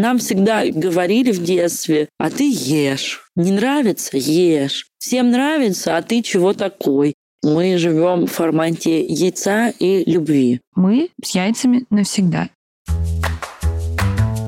[0.00, 3.28] Нам всегда говорили в детстве, а ты ешь.
[3.36, 4.16] Не нравится?
[4.16, 4.86] Ешь.
[4.98, 7.12] Всем нравится, а ты чего такой?
[7.42, 10.62] Мы живем в формате яйца и любви.
[10.74, 12.48] Мы с яйцами навсегда.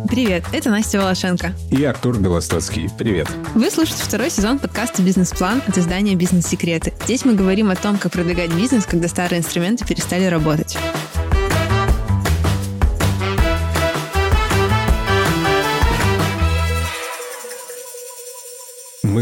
[0.08, 1.52] Привет, это Настя Волошенко.
[1.70, 2.88] И Артур Белостоцкий.
[2.98, 3.28] Привет.
[3.54, 6.94] Вы слушаете второй сезон подкаста «Бизнес-план» от издания «Бизнес-секреты».
[7.04, 10.78] Здесь мы говорим о том, как продвигать бизнес, когда старые инструменты перестали работать.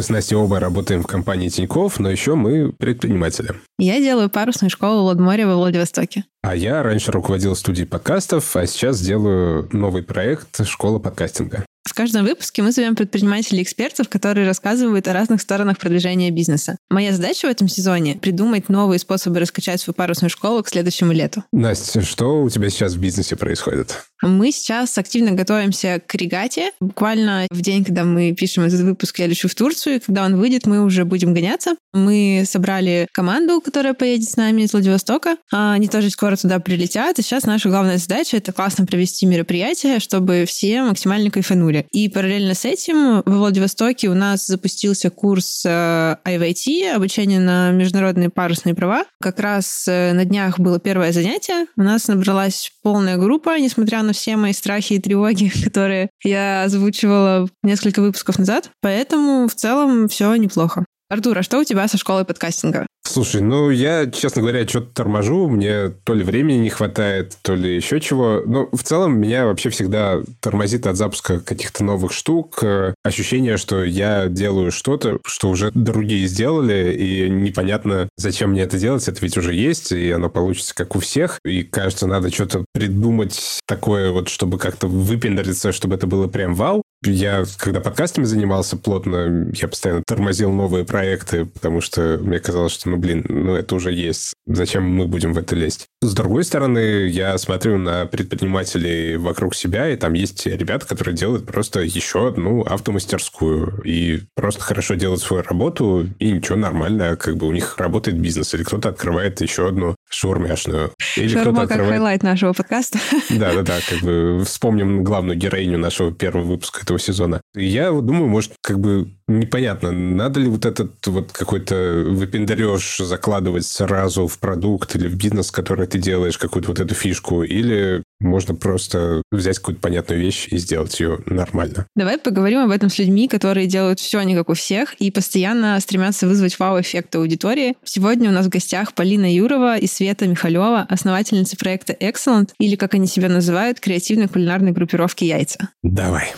[0.00, 3.50] Мы с Настей оба работаем в компании Тиньков, но еще мы предприниматели.
[3.78, 6.24] Я делаю парусную школу Ладморя во Владивостоке.
[6.40, 11.66] А я раньше руководил студией подкастов, а сейчас делаю новый проект «Школа подкастинга».
[11.82, 16.76] В каждом выпуске мы зовем предпринимателей экспертов, которые рассказывают о разных сторонах продвижения бизнеса.
[16.88, 21.42] Моя задача в этом сезоне— придумать новые способы раскачать свою парусную школу к следующему лету.
[21.52, 24.04] Настя, что у тебя сейчас в бизнесе происходит?
[24.22, 26.72] Мы сейчас активно готовимся к регате.
[26.80, 30.36] Буквально в день, когда мы пишем этот выпуск, я лечу в Турцию, и когда он
[30.36, 31.76] выйдет, мы уже будем гоняться.
[31.94, 35.38] Мы собрали команду, которая поедет с нами из Владивостока.
[35.50, 37.18] Они тоже скоро туда прилетят.
[37.18, 41.69] И сейчас наша главная задача— это классно провести мероприятие, чтобы все максимально кайфанули.
[41.92, 48.30] И параллельно с этим в Владивостоке у нас запустился курс э, IVT, обучение на международные
[48.30, 49.04] парусные права.
[49.20, 51.66] Как раз э, на днях было первое занятие.
[51.76, 57.48] У нас набралась полная группа, несмотря на все мои страхи и тревоги, которые я озвучивала
[57.62, 58.70] несколько выпусков назад.
[58.80, 60.84] Поэтому в целом все неплохо.
[61.10, 62.86] Артур, а что у тебя со школой подкастинга?
[63.02, 65.48] Слушай, ну я, честно говоря, что-то торможу.
[65.48, 68.42] Мне то ли времени не хватает, то ли еще чего.
[68.46, 72.62] Но в целом меня вообще всегда тормозит от запуска каких-то новых штук.
[73.02, 79.08] Ощущение, что я делаю что-то, что уже другие сделали, и непонятно, зачем мне это делать.
[79.08, 81.40] Это ведь уже есть, и оно получится как у всех.
[81.44, 86.84] И кажется, надо что-то придумать такое вот, чтобы как-то выпендриться, чтобы это было прям вау.
[87.02, 92.90] Я, когда подкастами занимался плотно, я постоянно тормозил новые проекты, потому что мне казалось, что,
[92.90, 94.34] ну, блин, ну, это уже есть.
[94.46, 95.86] Зачем мы будем в это лезть?
[96.02, 101.46] С другой стороны, я смотрю на предпринимателей вокруг себя, и там есть ребята, которые делают
[101.46, 107.46] просто еще одну автомастерскую и просто хорошо делают свою работу, и ничего, нормально, как бы
[107.46, 110.92] у них работает бизнес, или кто-то открывает еще одну шаурмяшную.
[111.16, 111.90] Или Шаурма как открывает...
[111.90, 112.98] highlight нашего подкаста.
[113.30, 117.40] Да-да-да, как бы вспомним главную героиню нашего первого выпуска этого сезона.
[117.54, 124.26] Я думаю, может, как бы непонятно, надо ли вот этот вот какой-то выпендареж закладывать сразу
[124.26, 129.22] в продукт или в бизнес, который ты делаешь, какую-то вот эту фишку, или можно просто
[129.30, 131.86] взять какую-то понятную вещь и сделать ее нормально.
[131.96, 135.78] Давай поговорим об этом с людьми, которые делают все не как у всех и постоянно
[135.80, 137.76] стремятся вызвать вау-эффект аудитории.
[137.84, 142.94] Сегодня у нас в гостях Полина Юрова и Света Михалева, основательницы проекта Excellent, или, как
[142.94, 145.70] они себя называют, креативной кулинарной группировки «Яйца».
[145.82, 146.32] Давай.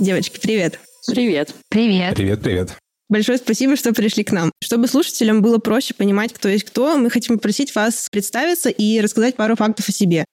[0.00, 0.80] Девочки, привет.
[1.06, 1.54] Привет.
[1.68, 2.16] Привет.
[2.16, 2.76] Привет, привет.
[3.08, 4.50] Большое спасибо, что пришли к нам.
[4.60, 9.36] Чтобы слушателям было проще понимать, кто есть кто, мы хотим попросить вас представиться и рассказать
[9.36, 10.24] пару фактов о себе.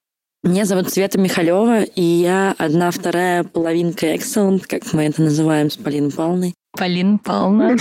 [0.43, 5.77] Меня зовут Света Михалева, и я одна вторая половинка Excellent, как мы это называем с
[5.77, 6.55] Полиной Павловной.
[6.77, 7.75] Полина Павловна.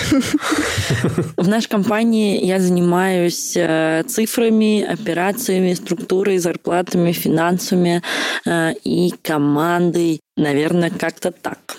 [1.37, 8.03] В нашей компании я занимаюсь э, цифрами, операциями, структурой, зарплатами, финансами
[8.45, 10.21] э, и командой.
[10.37, 11.79] Наверное, как-то так.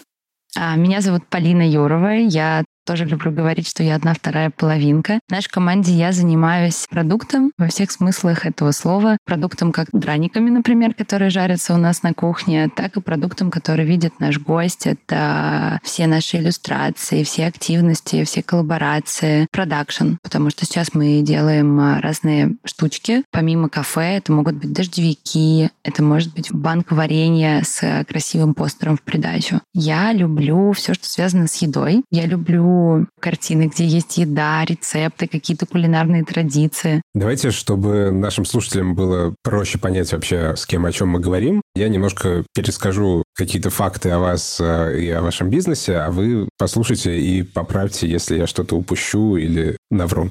[0.56, 2.14] А, меня зовут Полина Юрова.
[2.14, 5.20] Я тоже люблю говорить, что я одна вторая половинка.
[5.28, 9.18] В нашей команде я занимаюсь продуктом во всех смыслах этого слова.
[9.26, 14.20] Продуктом как драниками, например, которые жарятся у нас на кухне, так и продуктом, который видит
[14.20, 14.88] наш гость.
[14.88, 20.16] Это все наши иллюстрации, все активности, все коллаборации, продакшн.
[20.24, 23.24] Потому что сейчас мы делаем а, разные штучки.
[23.32, 29.02] Помимо кафе, это могут быть дождевики, это может быть банк варенья с красивым постером в
[29.02, 29.62] придачу.
[29.74, 32.04] Я люблю все, что связано с едой.
[32.10, 32.71] Я люблю
[33.20, 37.02] картины, где есть еда, рецепты, какие-то кулинарные традиции.
[37.14, 41.90] Давайте, чтобы нашим слушателям было проще понять вообще, с кем о чем мы говорим, я
[41.90, 47.44] немножко перескажу какие-то факты о вас э, и о вашем бизнесе, а вы послушайте и
[47.44, 50.30] поправьте, если я что-то упущу или навру.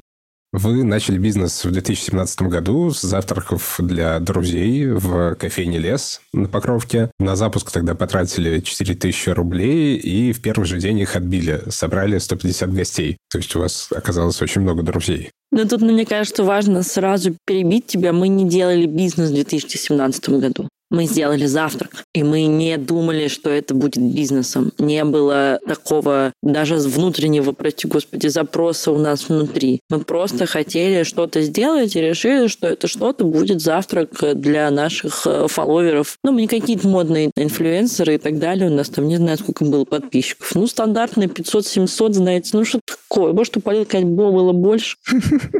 [0.53, 7.09] Вы начали бизнес в 2017 году с завтраков для друзей в кофейне «Лес» на Покровке.
[7.19, 11.61] На запуск тогда потратили 4000 рублей, и в первый же день их отбили.
[11.69, 13.17] Собрали 150 гостей.
[13.31, 15.31] То есть у вас оказалось очень много друзей.
[15.51, 18.11] Но тут, мне кажется, важно сразу перебить тебя.
[18.11, 20.67] Мы не делали бизнес в 2017 году.
[20.91, 24.71] Мы сделали завтрак, и мы не думали, что это будет бизнесом.
[24.77, 29.81] Не было такого даже внутреннего, прости господи, запроса у нас внутри.
[29.89, 35.47] Мы просто хотели что-то сделать и решили, что это что-то будет завтрак для наших э,
[35.47, 36.17] фолловеров.
[36.23, 38.69] Ну, мы не какие-то модные инфлюенсеры и так далее.
[38.69, 40.53] У нас там не знаю, сколько было подписчиков.
[40.55, 42.49] Ну, стандартные 500-700, знаете.
[42.53, 42.79] Ну, что
[43.11, 43.33] такое?
[43.33, 44.97] Может, у Полины какая-нибудь было больше.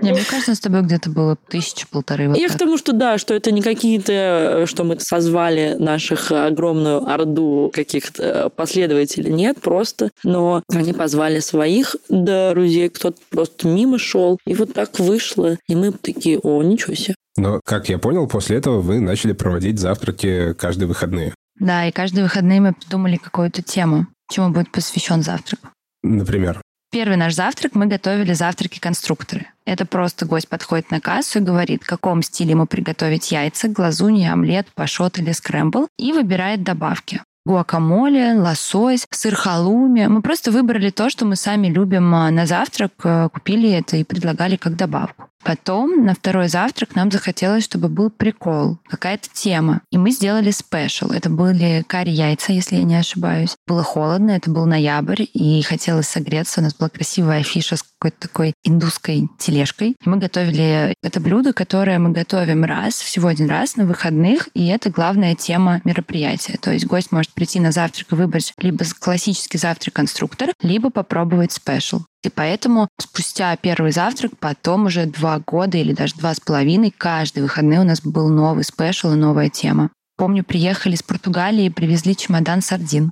[0.01, 2.30] Не, мне кажется, с тобой где-то было тысяча-полторы.
[2.30, 6.31] Вот Я к тому, что да, что это не какие-то, э, что мы созвали наших
[6.31, 9.31] огромную орду каких-то последователей.
[9.31, 10.09] Нет, просто.
[10.24, 14.39] Но они позвали своих друзей, кто-то просто мимо шел.
[14.45, 15.57] И вот так вышло.
[15.68, 17.15] И мы такие, о, ничего себе.
[17.38, 21.33] Но, как я понял, после этого вы начали проводить завтраки каждые выходные.
[21.59, 25.59] Да, и каждые выходные мы придумали какую-то тему, чему будет посвящен завтрак.
[26.03, 26.62] Например?
[26.91, 29.47] Первый наш завтрак мы готовили завтраки-конструкторы.
[29.65, 34.27] Это просто гость подходит на кассу и говорит, в каком стиле ему приготовить яйца, глазуньи,
[34.27, 40.05] омлет, пашот или скрэмбл, и выбирает добавки гуакамоле, лосось, сыр халуми.
[40.07, 44.03] Мы просто выбрали то, что мы сами любим а, на завтрак, э, купили это и
[44.03, 45.27] предлагали как добавку.
[45.43, 49.81] Потом на второй завтрак нам захотелось, чтобы был прикол, какая-то тема.
[49.91, 51.09] И мы сделали спешл.
[51.11, 53.55] Это были карри-яйца, если я не ошибаюсь.
[53.67, 56.59] Было холодно, это был ноябрь, и хотелось согреться.
[56.59, 59.95] У нас была красивая афиша с какой-то такой индусской тележкой.
[60.03, 64.65] И мы готовили это блюдо, которое мы готовим раз, всего один раз на выходных, и
[64.67, 66.57] это главная тема мероприятия.
[66.59, 72.01] То есть гость может прийти на завтрак и выбрать либо классический завтрак-конструктор, либо попробовать special.
[72.23, 77.43] И поэтому спустя первый завтрак, потом уже два года или даже два с половиной, каждые
[77.43, 79.89] выходные у нас был новый special и новая тема.
[80.21, 83.12] Помню, приехали из Португалии, привезли чемодан сардин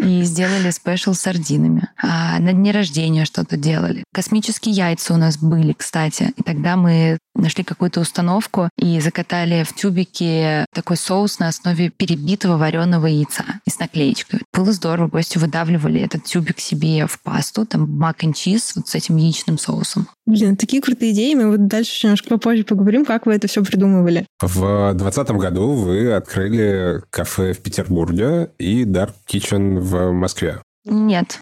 [0.00, 1.88] и сделали special с сардинами.
[2.00, 4.04] А на дне рождения что-то делали.
[4.14, 6.32] Космические яйца у нас были, кстати.
[6.36, 12.56] И тогда мы нашли какую-то установку и закатали в тюбике такой соус на основе перебитого
[12.56, 14.42] вареного яйца и с наклеечкой.
[14.54, 18.94] Было здорово, гости выдавливали этот тюбик себе в пасту, там mac и cheese вот с
[18.94, 20.06] этим яичным соусом.
[20.28, 21.32] Блин, такие крутые идеи.
[21.32, 24.26] Мы вот дальше немножко попозже поговорим, как вы это все придумывали.
[24.42, 30.58] В 2020 году вы открыли кафе в Петербурге и Dark Kitchen в Москве.
[30.84, 31.38] Нет.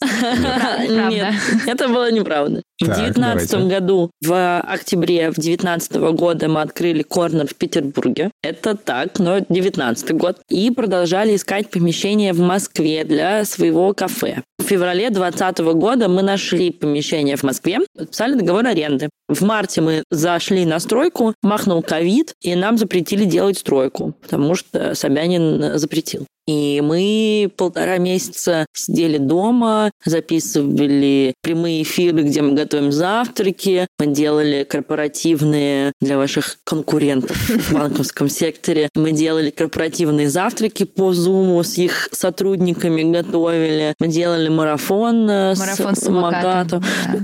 [0.88, 1.34] Нет,
[1.66, 2.62] это было неправда.
[2.80, 8.30] В 2019 году, в октябре в 2019 года мы открыли корнер в Петербурге.
[8.42, 10.38] Это так, но 2019 год.
[10.48, 14.42] И продолжали искать помещение в Москве для своего кафе.
[14.66, 19.08] Феврале 2020 года мы нашли помещение в Москве, подписали договор аренды.
[19.28, 24.94] В марте мы зашли на стройку, махнул ковид, и нам запретили делать стройку, потому что
[24.94, 26.26] Собянин запретил.
[26.46, 33.88] И мы полтора месяца сидели дома, записывали прямые эфиры, где мы готовим завтраки.
[33.98, 38.88] Мы делали корпоративные для ваших конкурентов в банковском секторе.
[38.94, 43.94] Мы делали корпоративные завтраки по Zoom с их сотрудниками, готовили.
[43.98, 46.06] Мы делали марафон, э, марафон с, с.
[46.06, 46.66] Да.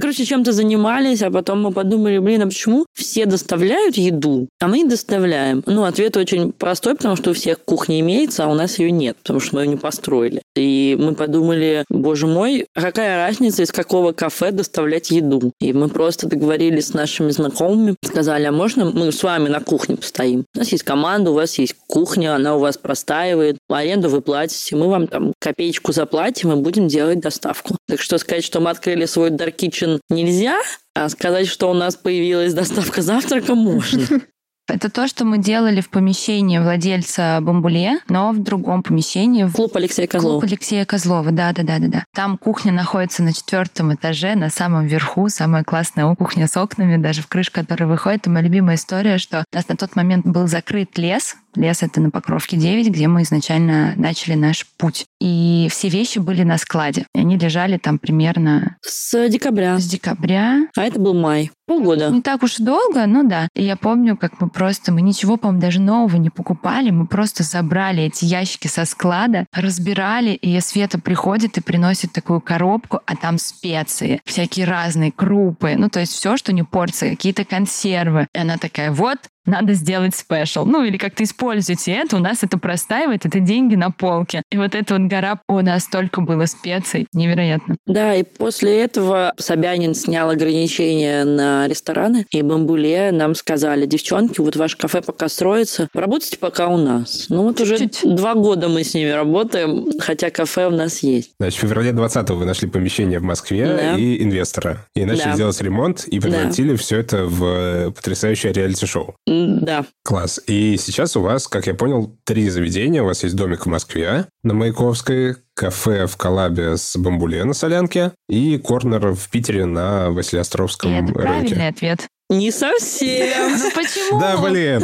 [0.00, 4.78] Короче, чем-то занимались, а потом мы подумали, блин, а почему все доставляют еду, а мы
[4.78, 5.62] не доставляем?
[5.66, 9.11] Ну, ответ очень простой, потому что у всех кухня имеется, а у нас ее нет
[9.12, 10.42] нет, потому что мы ее не построили.
[10.56, 15.52] И мы подумали, боже мой, какая разница, из какого кафе доставлять еду?
[15.60, 19.96] И мы просто договорились с нашими знакомыми, сказали, а можно мы с вами на кухне
[19.96, 20.44] постоим?
[20.54, 24.76] У нас есть команда, у вас есть кухня, она у вас простаивает, аренду вы платите,
[24.76, 27.76] мы вам там копеечку заплатим и будем делать доставку.
[27.88, 30.58] Так что сказать, что мы открыли свой Dark Kitchen нельзя,
[30.94, 34.20] а сказать, что у нас появилась доставка завтрака, можно.
[34.68, 39.44] Это то, что мы делали в помещении владельца Бамбуле, но в другом помещении.
[39.44, 40.40] В клуб Алексея Козлова.
[40.40, 42.04] Клуб Алексея Козлова, да, да, да, да, да.
[42.14, 47.22] Там кухня находится на четвертом этаже, на самом верху, самая классная кухня с окнами, даже
[47.22, 48.26] в крышу, которая выходит.
[48.26, 52.00] И моя любимая история, что у нас на тот момент был закрыт лес, Лес это
[52.00, 55.04] на Покровке 9, где мы изначально начали наш путь.
[55.20, 57.06] И все вещи были на складе.
[57.14, 58.76] И они лежали там примерно...
[58.82, 59.78] С декабря.
[59.78, 60.68] С декабря.
[60.76, 61.50] А это был май.
[61.66, 62.10] Полгода.
[62.10, 63.48] Не так уж и долго, но да.
[63.54, 66.90] И я помню, как мы просто, мы ничего, по-моему, даже нового не покупали.
[66.90, 73.00] Мы просто забрали эти ящики со склада, разбирали, и Света приходит и приносит такую коробку,
[73.06, 78.26] а там специи, всякие разные крупы, ну то есть все, что не портится, какие-то консервы.
[78.34, 80.64] И она такая, вот, надо сделать спешл.
[80.64, 84.42] Ну, или как-то используйте это, у нас это простаивает, это деньги на полке.
[84.50, 87.76] И вот эта вот гора, у нас столько было специй, невероятно.
[87.86, 94.56] Да, и после этого Собянин снял ограничения на рестораны, и Бамбуле нам сказали, девчонки, вот
[94.56, 97.26] ваше кафе пока строится, работайте пока у нас.
[97.28, 98.04] Ну, вот Чуть-чуть.
[98.04, 101.32] уже два года мы с ними работаем, хотя кафе у нас есть.
[101.38, 103.96] Значит, в феврале 20-го вы нашли помещение в Москве да.
[103.96, 104.86] и инвестора.
[104.94, 105.36] И начали да.
[105.36, 106.76] делать ремонт, и превратили да.
[106.76, 109.14] все это в потрясающее реалити-шоу.
[109.32, 109.84] Да.
[110.04, 110.40] Класс.
[110.46, 113.02] И сейчас у вас, как я понял, три заведения.
[113.02, 118.12] У вас есть домик в Москве на Маяковской, кафе в коллабе с Бамбуле на Солянке
[118.28, 121.22] и корнер в Питере на Василиостровском и это рынке.
[121.22, 122.08] правильный ответ.
[122.32, 123.52] Не совсем.
[123.58, 124.20] Ну почему?
[124.20, 124.82] Да, блин.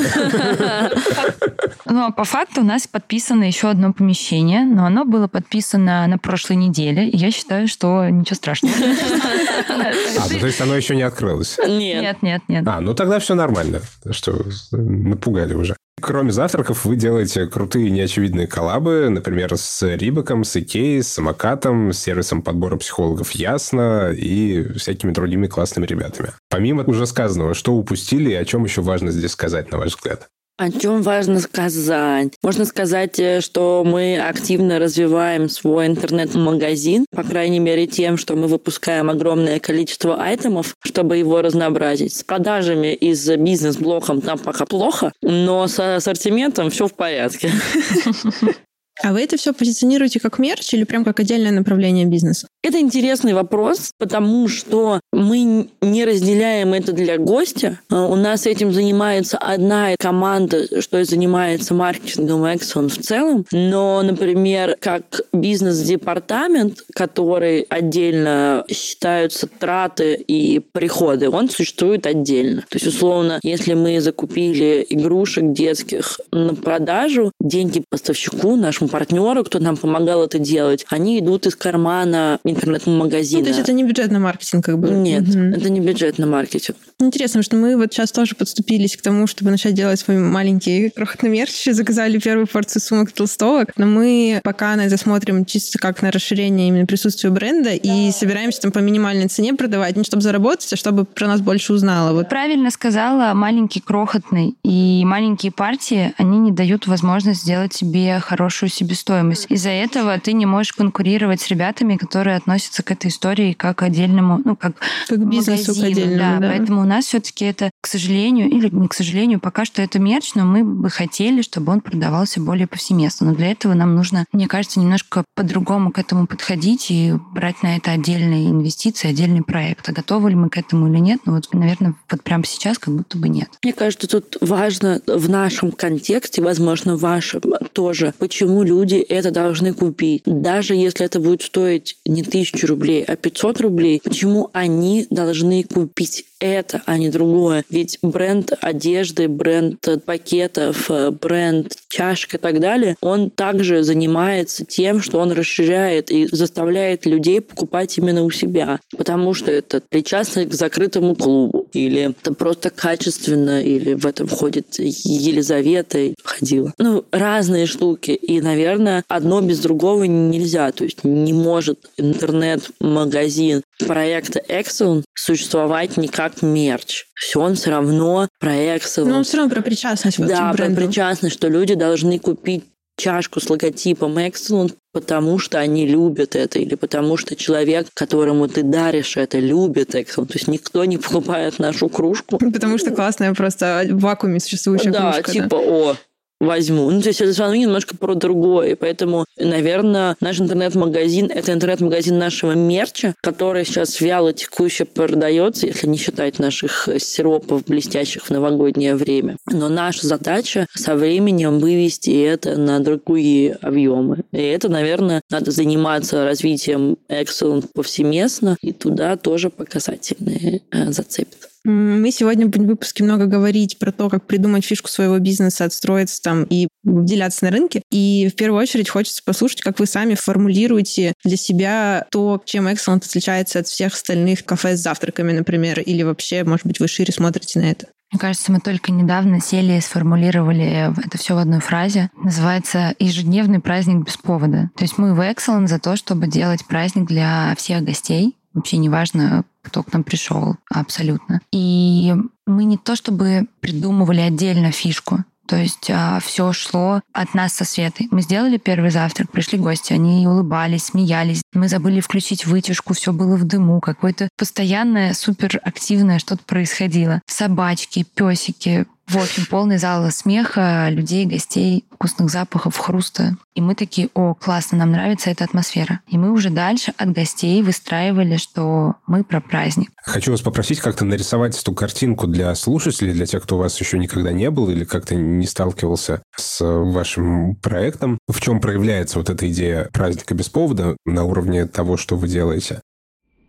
[1.86, 6.18] Ну, а по факту у нас подписано еще одно помещение, но оно было подписано на
[6.18, 8.74] прошлой неделе, и я считаю, что ничего страшного.
[8.78, 11.58] А, ну, то есть оно еще не открылось?
[11.66, 12.02] Нет.
[12.02, 12.64] Нет, нет, нет.
[12.66, 13.80] А, ну тогда все нормально.
[14.10, 14.36] Что,
[14.72, 15.76] напугали уже.
[16.00, 21.98] Кроме завтраков, вы делаете крутые неочевидные коллабы, например, с Рибаком, с Икеей, с Самокатом, с
[21.98, 26.32] сервисом подбора психологов Ясно и всякими другими классными ребятами.
[26.48, 30.28] Помимо уже сказанного, что упустили и о чем еще важно здесь сказать, на ваш взгляд?
[30.58, 32.32] О чем важно сказать?
[32.42, 38.48] Можно сказать, э, что мы активно развиваем свой интернет-магазин, по крайней мере тем, что мы
[38.48, 42.16] выпускаем огромное количество айтемов, чтобы его разнообразить.
[42.16, 47.52] С продажами и с бизнес-блоком там пока плохо, но с ассортиментом все в порядке.
[49.02, 52.48] А вы это все позиционируете как мерч или прям как отдельное направление бизнеса?
[52.62, 57.78] Это интересный вопрос, потому что мы не разделяем это для гостя.
[57.88, 63.46] А у нас этим занимается одна команда, что занимается маркетингом Exxon в целом.
[63.52, 72.62] Но, например, как бизнес-департамент, который отдельно считаются траты и приходы, он существует отдельно.
[72.62, 79.58] То есть, условно, если мы закупили игрушек детских на продажу, деньги поставщику, нашему партнеру, кто
[79.58, 83.40] нам помогал это делать, они идут из кармана интернет-магазина.
[83.40, 84.90] Ну, то есть это не бюджетный маркетинг как бы?
[84.90, 85.38] Нет, угу.
[85.38, 86.76] это не бюджетный маркетинг.
[87.00, 91.30] Интересно, что мы вот сейчас тоже подступились к тому, чтобы начать делать свой маленький крохотный
[91.30, 91.64] мерч.
[91.70, 96.68] Заказали первую порцию сумок толстовок, но мы пока на это смотрим чисто как на расширение
[96.68, 97.74] именно присутствия бренда да.
[97.74, 101.72] и собираемся там по минимальной цене продавать, не чтобы заработать, а чтобы про нас больше
[101.72, 102.12] узнало.
[102.12, 102.28] Вот.
[102.28, 104.56] Правильно сказала, маленький крохотный.
[104.64, 109.46] И маленькие партии, они не дают возможность сделать себе хорошую себестоимость.
[109.48, 114.40] Из-за этого ты не можешь конкурировать с ребятами, которые относятся к этой истории как отдельному,
[114.44, 114.76] ну, как,
[115.08, 115.86] как бизнесу магазину.
[115.86, 116.52] отдельному, да, да.
[116.54, 120.34] Поэтому у нас все-таки это, к сожалению, или не к сожалению, пока что это мерч,
[120.34, 123.28] но мы бы хотели, чтобы он продавался более повсеместно.
[123.28, 127.76] Но для этого нам нужно, мне кажется, немножко по-другому к этому подходить и брать на
[127.76, 129.88] это отдельные инвестиции, отдельный проект.
[129.88, 131.20] А готовы ли мы к этому или нет?
[131.24, 133.48] Ну вот, наверное, вот прямо сейчас как будто бы нет.
[133.62, 137.40] Мне кажется, тут важно в нашем контексте, возможно, в вашем
[137.72, 140.22] тоже, почему люди это должны купить.
[140.26, 146.24] Даже если это будет стоить не тысячу рублей, а 500 рублей, почему они должны купить
[146.40, 147.64] это, а не другое.
[147.70, 150.90] Ведь бренд одежды, бренд пакетов,
[151.20, 157.40] бренд чашек и так далее, он также занимается тем, что он расширяет и заставляет людей
[157.40, 158.80] покупать именно у себя.
[158.96, 164.78] Потому что это причастность к закрытому клубу, или это просто качественно, или в этом входит
[164.78, 166.72] Елизавета ходила.
[166.78, 168.12] Ну, разные штуки.
[168.12, 170.70] И, наверное, одно без другого нельзя.
[170.72, 177.06] То есть не может интернет-магазин проекта Excel существовать не как мерч.
[177.14, 179.04] Все он все равно про Excel.
[179.04, 180.18] Но он все равно про причастность.
[180.18, 182.64] Вот да, про причастность, что люди должны купить
[182.98, 188.62] чашку с логотипом Excellent, потому что они любят это, или потому что человек, которому ты
[188.62, 190.26] даришь это, любит Excellent.
[190.26, 192.38] То есть никто не покупает нашу кружку.
[192.52, 195.32] Потому что классная просто в вакууме существующая да, кружка.
[195.32, 195.96] Типа, да, типа, о,
[196.40, 196.90] возьму.
[196.90, 198.76] Ну, то есть это равно немножко про другое.
[198.76, 205.98] Поэтому, наверное, наш интернет-магазин— это интернет-магазин нашего мерча, который сейчас вяло текуще продается, если не
[205.98, 209.36] считать наших сиропов, блестящих в новогоднее время.
[209.50, 214.22] Но наша задача со временем вывести это на другие объемы.
[214.32, 221.47] И это, наверное, надо заниматься развитием Excellent повсеместно, и туда тоже показательные э, зацепят.
[221.64, 226.44] Мы сегодня в выпуске много говорить про то, как придумать фишку своего бизнеса, отстроиться там
[226.44, 227.82] и выделяться на рынке.
[227.90, 233.04] И в первую очередь хочется послушать, как вы сами формулируете для себя то, чем Excellent
[233.06, 237.60] отличается от всех остальных кафе с завтраками, например, или вообще, может быть, вы шире смотрите
[237.60, 237.86] на это.
[238.10, 242.10] Мне кажется, мы только недавно сели и сформулировали это все в одной фразе.
[242.16, 244.70] Называется «Ежедневный праздник без повода».
[244.76, 249.44] То есть мы в Excellent за то, чтобы делать праздник для всех гостей, Вообще неважно,
[249.62, 251.40] кто к нам пришел, абсолютно.
[251.52, 252.12] И
[252.44, 257.64] мы не то чтобы придумывали отдельно фишку, то есть а, все шло от нас со
[257.64, 258.08] Светой.
[258.10, 261.40] Мы сделали первый завтрак, пришли гости, они улыбались, смеялись.
[261.54, 267.22] Мы забыли включить вытяжку, все было в дыму, какое-то постоянное суперактивное что-то происходило.
[267.26, 273.36] Собачки, песики, в общем, полный зал смеха, людей, гостей, вкусных запахов, хруста.
[273.54, 276.00] И мы такие, о, классно, нам нравится эта атмосфера.
[276.06, 279.90] И мы уже дальше от гостей выстраивали, что мы про праздник.
[280.02, 283.98] Хочу вас попросить как-то нарисовать эту картинку для слушателей, для тех, кто у вас еще
[283.98, 288.18] никогда не был или как-то не сталкивался с вашим проектом.
[288.28, 292.80] В чем проявляется вот эта идея праздника без повода на уровне того, что вы делаете?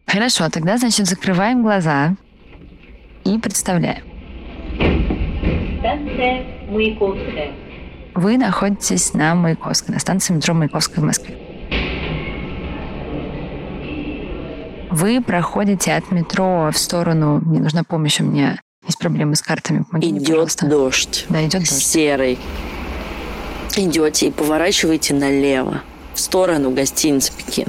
[0.07, 2.15] Хорошо, тогда, значит, закрываем глаза
[3.25, 5.18] и представляем.
[6.19, 7.53] Станция Маяковская.
[8.13, 11.37] Вы находитесь на Маяковской, на станции метро Маяковская в Москве.
[14.91, 17.39] Вы проходите от метро в сторону...
[17.45, 19.85] Мне нужна помощь, у меня есть проблемы с картами.
[19.89, 21.25] Помоги идет мне, дождь.
[21.29, 21.71] Да, идет дождь.
[21.71, 22.37] Серый.
[23.77, 25.83] Идете и поворачиваете налево,
[26.15, 27.67] в сторону гостиницы Пекин.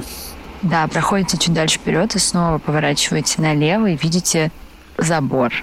[0.61, 4.51] Да, проходите чуть дальше вперед и снова поворачиваете налево и видите
[4.97, 5.53] забор.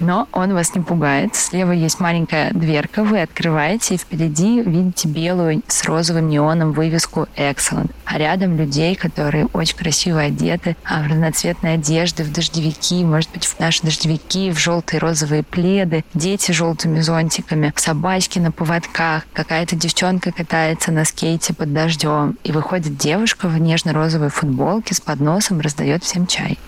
[0.00, 1.34] Но он вас не пугает.
[1.34, 7.90] Слева есть маленькая дверка, вы открываете, и впереди видите белую с розовым неоном вывеску Excellent.
[8.04, 13.44] А рядом людей, которые очень красиво одеты, а в разноцветной одежды, в дождевики, может быть,
[13.44, 19.76] в наши дождевики, в желтые розовые пледы, дети с желтыми зонтиками, собачки на поводках, какая-то
[19.76, 26.04] девчонка катается на скейте под дождем, и выходит девушка в нежно-розовой футболке с подносом, раздает
[26.04, 26.58] всем чай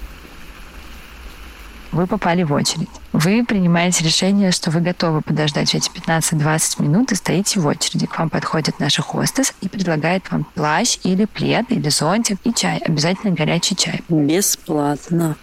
[1.93, 2.89] вы попали в очередь.
[3.13, 8.07] Вы принимаете решение, что вы готовы подождать эти 15-20 минут и стоите в очереди.
[8.07, 12.79] К вам подходит наша хостес и предлагает вам плащ или плед, или зонтик и чай.
[12.79, 14.03] Обязательно горячий чай.
[14.09, 15.37] Бесплатно.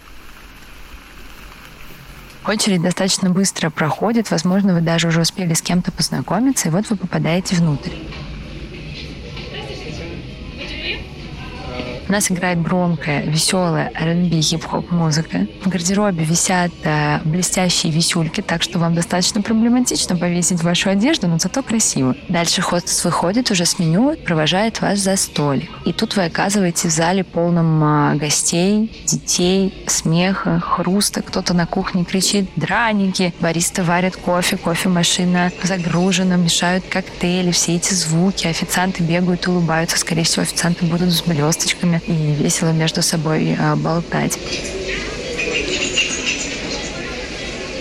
[2.46, 4.30] Очередь достаточно быстро проходит.
[4.30, 7.92] Возможно, вы даже уже успели с кем-то познакомиться, и вот вы попадаете внутрь.
[12.08, 15.46] У нас играет громкая, веселая R&B хип-хоп музыка.
[15.62, 21.38] В гардеробе висят э, блестящие висюльки, так что вам достаточно проблематично повесить вашу одежду, но
[21.38, 22.16] зато красиво.
[22.30, 25.68] Дальше хостес выходит уже с меню, провожает вас за столик.
[25.84, 31.20] И тут вы оказываетесь в зале полном э, гостей, детей, смеха, хруста.
[31.20, 38.46] Кто-то на кухне кричит «драники», бариста варит кофе, кофемашина загружена, мешают коктейли, все эти звуки,
[38.46, 39.98] официанты бегают улыбаются.
[39.98, 44.38] Скорее всего, официанты будут с блесточками и весело между собой а, болтать.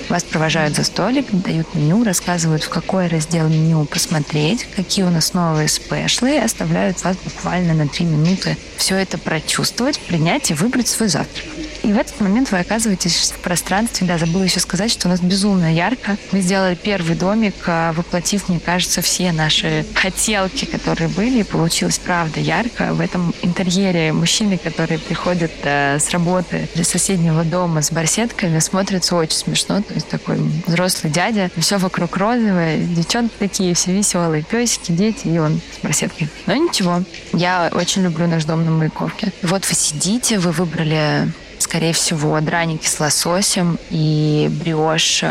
[0.10, 5.34] Вас провожают за столик, дают меню, рассказывают, в какой раздел меню посмотреть, какие у нас
[5.34, 11.10] новые спешлы, оставляют вас буквально на три минуты все это прочувствовать, принять и выбрать свой
[11.10, 11.46] завтрак.
[11.88, 14.06] И в этот момент вы оказываетесь в пространстве.
[14.06, 16.18] Да, забыла еще сказать, что у нас безумно ярко.
[16.34, 21.40] Мы сделали первый домик, а, воплотив, мне кажется, все наши хотелки, которые были.
[21.40, 22.94] И получилось правда ярко.
[22.94, 29.16] В этом интерьере мужчины, которые приходят э, с работы из соседнего дома с барсетками, смотрятся
[29.16, 29.82] очень смешно.
[29.82, 35.38] То есть такой взрослый дядя, все вокруг розовое, девчонки такие все веселые, песики, дети, и
[35.38, 36.28] он с барсеткой.
[36.48, 39.32] Но ничего, я очень люблю наш дом на Маяковке.
[39.42, 45.24] Вот вы сидите, вы выбрали скорее всего, драники с лососем и бриош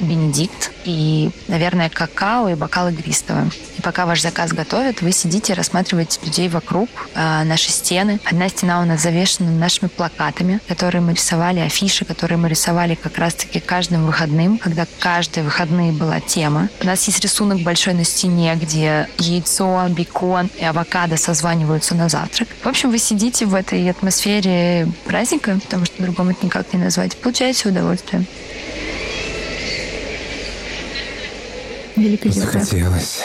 [0.00, 3.50] Бенедикт и, наверное, какао и бокал игристого.
[3.78, 8.20] И пока ваш заказ готовят, вы сидите, рассматриваете людей вокруг, э, наши стены.
[8.24, 13.18] Одна стена у нас завешена нашими плакатами, которые мы рисовали, афиши, которые мы рисовали как
[13.18, 16.68] раз-таки каждым выходным, когда каждые выходные была тема.
[16.80, 22.48] У нас есть рисунок большой на стене, где яйцо, бекон и авокадо созваниваются на завтрак.
[22.62, 27.16] В общем, вы сидите в этой атмосфере праздника, потому что по-другому это никак не назвать,
[27.16, 28.24] получаете удовольствие.
[32.00, 32.42] Великолепно.
[32.42, 33.20] Захотелось.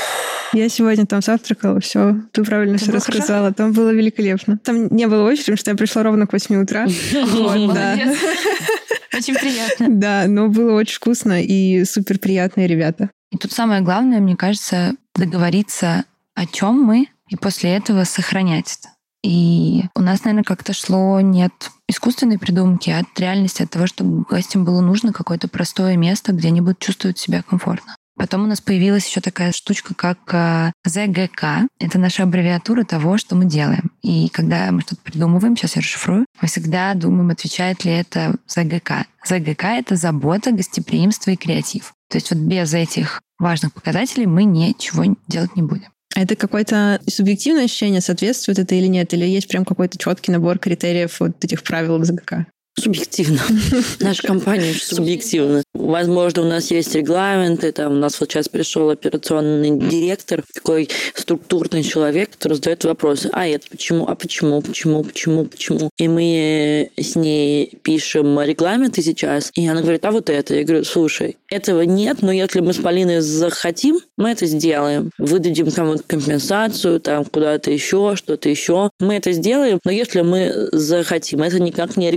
[0.53, 3.53] Я сегодня там завтракала, все, ты правильно все рассказала.
[3.53, 4.59] Там было великолепно.
[4.63, 6.85] Там не было очереди, потому что я пришла ровно к 8 утра.
[9.13, 9.87] Очень приятно.
[9.89, 13.09] Да, но было очень вкусно и супер приятные ребята.
[13.31, 16.03] И тут самое главное, мне кажется, договориться,
[16.35, 18.89] о чем мы, и после этого сохранять это.
[19.23, 21.51] И у нас, наверное, как-то шло нет
[21.87, 26.49] искусственной придумки, а от реальности, от того, что гостям было нужно какое-то простое место, где
[26.49, 27.95] они будут чувствовать себя комфортно.
[28.15, 31.67] Потом у нас появилась еще такая штучка, как э, ЗГК.
[31.79, 33.91] Это наша аббревиатура того, что мы делаем.
[34.01, 39.05] И когда мы что-то придумываем, сейчас я расшифрую, мы всегда думаем, отвечает ли это ЗГК.
[39.25, 41.93] ЗГК— это забота, гостеприимство и креатив.
[42.09, 45.89] То есть вот без этих важных показателей мы ничего делать не будем.
[46.15, 49.13] Это какое-то субъективное ощущение, соответствует это или нет?
[49.13, 52.45] Или есть прям какой-то четкий набор критериев вот этих правил ЗГК?
[52.77, 53.39] Субъективно.
[54.01, 55.63] Наша компания субъективна.
[55.73, 61.83] Возможно, у нас есть регламенты, там у нас вот сейчас пришел операционный директор, такой структурный
[61.83, 63.29] человек, который задает вопросы.
[63.31, 64.07] А это почему?
[64.07, 64.61] А почему?
[64.61, 65.03] Почему?
[65.03, 65.45] Почему?
[65.45, 65.89] Почему?
[65.97, 70.55] И мы с ней пишем регламенты сейчас, и она говорит, а вот это.
[70.55, 75.11] Я говорю, слушай, этого нет, но если мы с Полиной захотим, мы это сделаем.
[75.17, 78.89] Выдадим кому-то компенсацию, там куда-то еще, что-то еще.
[78.99, 82.09] Мы это сделаем, но если мы захотим, это никак не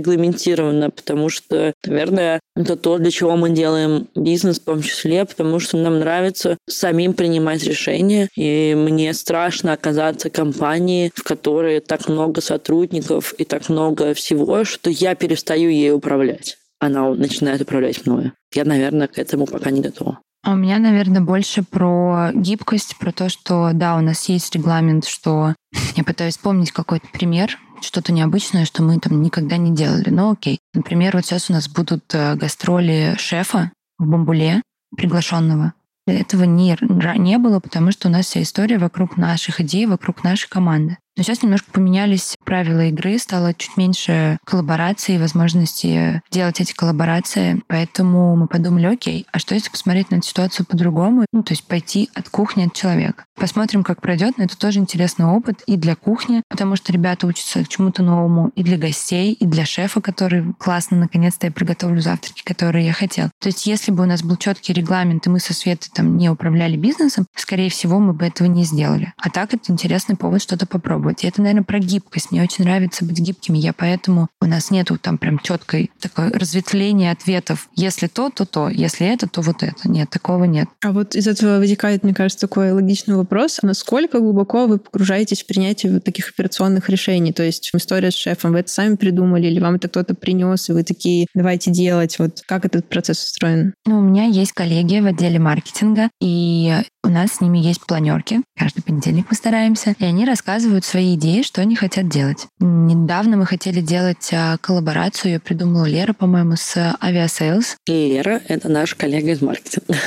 [0.49, 5.59] регламентировано, потому что, наверное, это то, для чего мы делаем бизнес в том числе, потому
[5.59, 12.07] что нам нравится самим принимать решения, и мне страшно оказаться в компании, в которой так
[12.07, 16.57] много сотрудников и так много всего, что я перестаю ей управлять.
[16.79, 18.33] Она начинает управлять мною.
[18.53, 20.19] Я, наверное, к этому пока не готова.
[20.41, 25.05] А у меня, наверное, больше про гибкость, про то, что, да, у нас есть регламент,
[25.05, 25.53] что
[25.97, 30.09] я пытаюсь вспомнить какой-то пример, что-то необычное, что мы там никогда не делали.
[30.09, 30.59] Но окей.
[30.73, 34.61] Например, вот сейчас у нас будут э, гастроли шефа в Бамбуле,
[34.95, 35.73] приглашенного.
[36.07, 36.77] Этого не,
[37.17, 40.97] не было, потому что у нас вся история вокруг наших идей, вокруг нашей команды.
[41.19, 47.61] Но сейчас немножко поменялись правила игры, стало чуть меньше коллабораций и возможности делать эти коллаборации.
[47.67, 51.25] Поэтому мы подумали, окей, а что если посмотреть на эту ситуацию по-другому?
[51.33, 53.25] Ну, то есть пойти от кухни от человека.
[53.35, 57.65] Посмотрим, как пройдет, но это тоже интересный опыт и для кухни, потому что ребята учатся
[57.65, 62.85] чему-то новому, и для гостей, и для шефа, который классно, наконец-то я приготовлю завтраки, которые
[62.85, 63.29] я хотел.
[63.41, 66.29] То есть если бы у нас был четкий регламент, и мы со Светой там не
[66.29, 69.13] управляли бизнесом, скорее всего, мы бы этого не сделали.
[69.17, 71.23] А так это интересный повод что-то попробовать попробовать.
[71.23, 72.31] И это, наверное, про гибкость.
[72.31, 73.57] Мне очень нравится быть гибкими.
[73.57, 77.69] Я поэтому у нас нету там прям четкой такой разветвления ответов.
[77.75, 78.69] Если то, то то.
[78.69, 79.89] Если это, то вот это.
[79.89, 80.67] Нет, такого нет.
[80.83, 83.59] А вот из этого вытекает, мне кажется, такой логичный вопрос.
[83.61, 87.33] Насколько глубоко вы погружаетесь в принятие вот таких операционных решений?
[87.33, 90.73] То есть история с шефом, вы это сами придумали, или вам это кто-то принес, и
[90.73, 92.19] вы такие, давайте делать.
[92.19, 93.73] Вот как этот процесс устроен?
[93.85, 98.41] Ну, у меня есть коллеги в отделе маркетинга, и у нас с ними есть планерки.
[98.57, 99.95] Каждый понедельник мы стараемся.
[99.97, 102.47] И они рассказывают свои идеи, что они хотят делать.
[102.59, 105.33] Недавно мы хотели делать а, коллаборацию.
[105.33, 107.75] Ее придумала Лера, по-моему, с Aviasales.
[107.87, 109.97] Лера— это наш коллега из маркетинга.